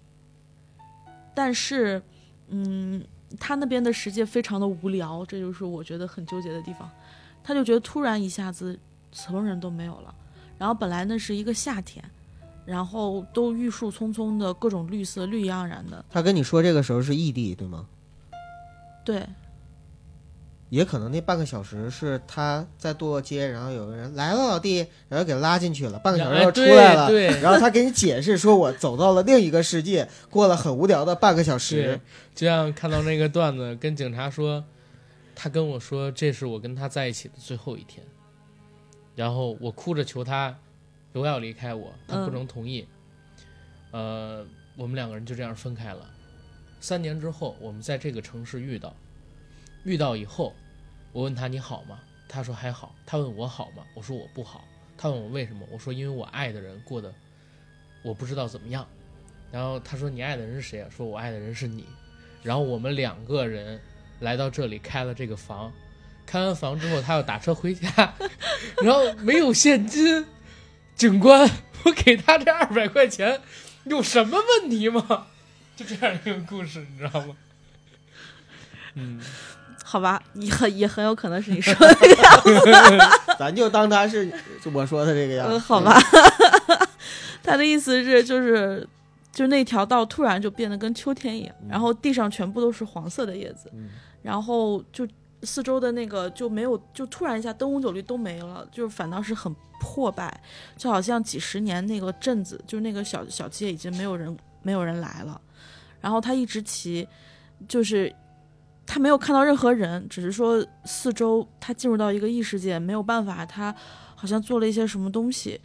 [1.35, 2.01] 但是，
[2.47, 3.05] 嗯，
[3.39, 6.89] 他那边的世界非常的无聊，这就是我觉得很纠结的地方。
[7.43, 8.77] 他就觉得突然一下子
[9.13, 10.13] 什么人都没有了，
[10.57, 12.03] 然后本来那是一个夏天，
[12.65, 17.85] 然后都郁树葱葱的各种绿色，绿意盎然的，他跟你说这个时候是异地对吗？
[19.07, 19.25] 对，
[20.69, 31.97] 也可能那半个小时是他在堕落街，然后有个人来了老弟，然后给拉进去了，半个小时又出来了，对然后他给你解释说我走到了另一个世界，过了很无聊的半个小时。，
[32.35, 34.61] 就像看到那个段子，跟警察说，
[35.33, 38.05] 他跟我说这是我跟他在一起的最后一天，
[39.15, 40.53] 然后我哭着求他
[41.13, 42.85] 不要离开我，他不嗯能同意。
[43.91, 44.45] 呃，
[44.75, 46.01] 我们两个人就这样分开了。
[46.87, 48.95] 三年之后，我们在这个城市遇到，
[49.83, 50.55] 遇到以后，
[51.11, 51.99] 我问他你好吗？
[52.29, 52.95] 他说还好。
[53.05, 53.83] 他问我好吗？
[53.93, 54.63] 我说我不好。
[54.97, 55.67] 他问我为什么？
[55.69, 57.13] 我说因为我爱的人过得
[58.03, 58.87] 我不知道怎么样。
[59.51, 60.87] 然后他说你爱的人是谁啊？
[60.89, 61.83] 说我爱的人是你。
[62.41, 63.81] 然后我们两个人
[64.21, 65.73] 来到这里开了这个房，
[66.25, 68.13] 开完房之后他要打车回家，
[68.81, 70.25] 然后没有现金，
[70.95, 71.49] 警官，
[71.83, 73.41] 我给他这二百块钱
[73.83, 75.27] 有什么问题吗？
[75.77, 77.35] 就这样一个故事，你知道吗？
[78.95, 79.21] 嗯，
[79.83, 83.35] 好吧，也很也很有可能是你说的那个样子。
[83.37, 84.29] 咱就当他是
[84.73, 85.59] 我说的这个样呃，子。
[85.59, 85.93] 好吧，
[87.43, 88.85] 他的意思是就是
[89.31, 93.89] 就那条道突然就变得跟秋天一样，然后地上全部都是黄色的叶子，嗯
[94.23, 95.07] 然后就
[95.43, 100.41] 四周的那个就没有，就突然一下灯红酒绿都没了，就是反倒是很破败，
[100.75, 105.39] 就好像几十年那个镇子，就是那个小小街已经没有人没有人来了，
[106.01, 107.07] 然后他一直骑，
[107.67, 108.13] 就是。
[108.89, 113.75] 他没有看到任何人，只是说四周他进入到一个异世界，没有办法，他
[114.15, 115.59] 好像做了一些什么东西，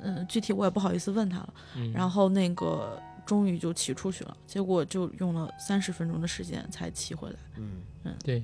[0.00, 1.54] 嗯，具体我也不好意思问他了。
[1.74, 2.96] 嗯然后那个
[3.26, 7.36] 终于就骑出去了，结果就用了三十分钟的时间才骑回来。
[7.56, 7.82] 嗯，
[8.22, 8.40] 对，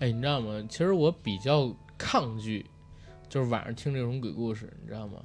[0.00, 0.60] 哎，你知道吗？
[0.68, 2.66] 其实我比较抗拒，
[3.28, 5.20] 就是晚上听这种鬼故事，你知道吗？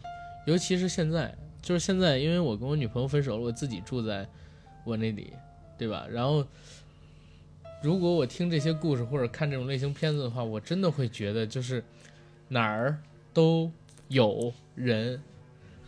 [0.45, 4.29] 尤其是现在，就是现在，因为我跟我女朋友分手了，我自己住在
[4.87, 5.33] 我那里，
[5.77, 6.07] 对吧？
[6.09, 6.45] 然后，
[7.83, 11.83] 如果我听这些故事或者看这种类型片子的话，我真的会觉得就是
[12.47, 12.97] 哪儿
[13.33, 13.69] 都
[14.07, 15.21] 有人，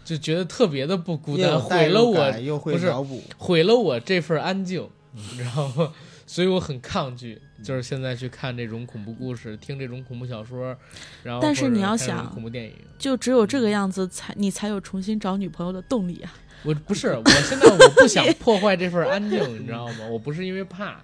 [0.04, 2.92] 就觉得特别的不孤单，毁了我，又会不是。
[3.38, 5.94] 毁了我这份安静，你知道吗？
[6.28, 10.78] 所以我很抗拒，就是现在去看这种恐怖故事，听这种恐怖小说，
[11.24, 16.32] 然后但是你要看这种想恐怖电影，就只有这个样子才你才有重新找女朋友的动力啊！
[16.64, 20.06] 我不是，我现在我不想破坏这份安静，你知道吗？
[20.10, 21.02] 我不是因为怕，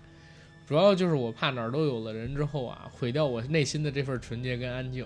[0.68, 5.06] 主要就是我怕哪儿都有了人之后啊，毁掉我内心的这份纯洁跟安静，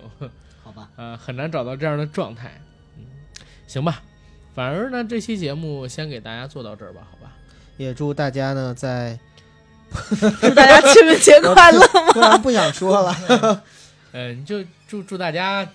[0.62, 2.60] 好吧，呃，很难找到这样的状态。
[2.98, 3.04] 嗯，
[3.66, 4.02] 行吧，
[4.54, 7.32] 反而呢，这期节目先给大家做到这儿吧，好吧？
[7.76, 9.18] 也祝大家呢在
[10.40, 11.80] 祝大家清明节快乐！
[12.12, 13.62] 突然不想说了，
[14.12, 15.66] 嗯， 就祝祝大家，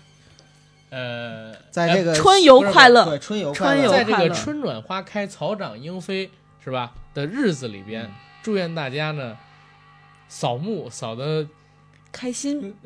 [0.90, 3.06] 呃，在这个春游快乐！
[3.06, 3.90] 对春游快乐。
[3.90, 6.30] 在这个春暖花开、草长莺飞
[6.64, 6.94] 是吧？
[7.14, 8.10] 的日子里边，
[8.44, 9.38] 祝愿大家呢
[10.28, 11.48] 扫墓扫的
[12.12, 12.76] 开心。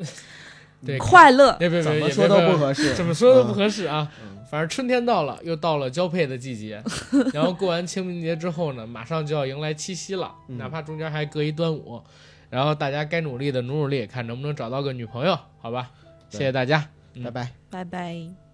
[0.84, 4.10] 对快乐，别别别，怎么说都不合适，怎么说都不嗯合适啊。
[4.22, 4.38] 嗯。
[4.50, 6.82] 反正春天到了，又到了交配的季节，
[7.34, 10.56] 然后过完清明节之后呢，马上就要迎来七夕了，嗯。
[10.56, 12.02] 哪怕中间还隔一端午，
[12.48, 15.90] 然后大家该努力的努努力，看能不能找到个女朋友，好吧？
[16.30, 16.88] 谢谢大家。
[17.22, 17.52] 拜拜。
[17.70, 18.49] 拜拜。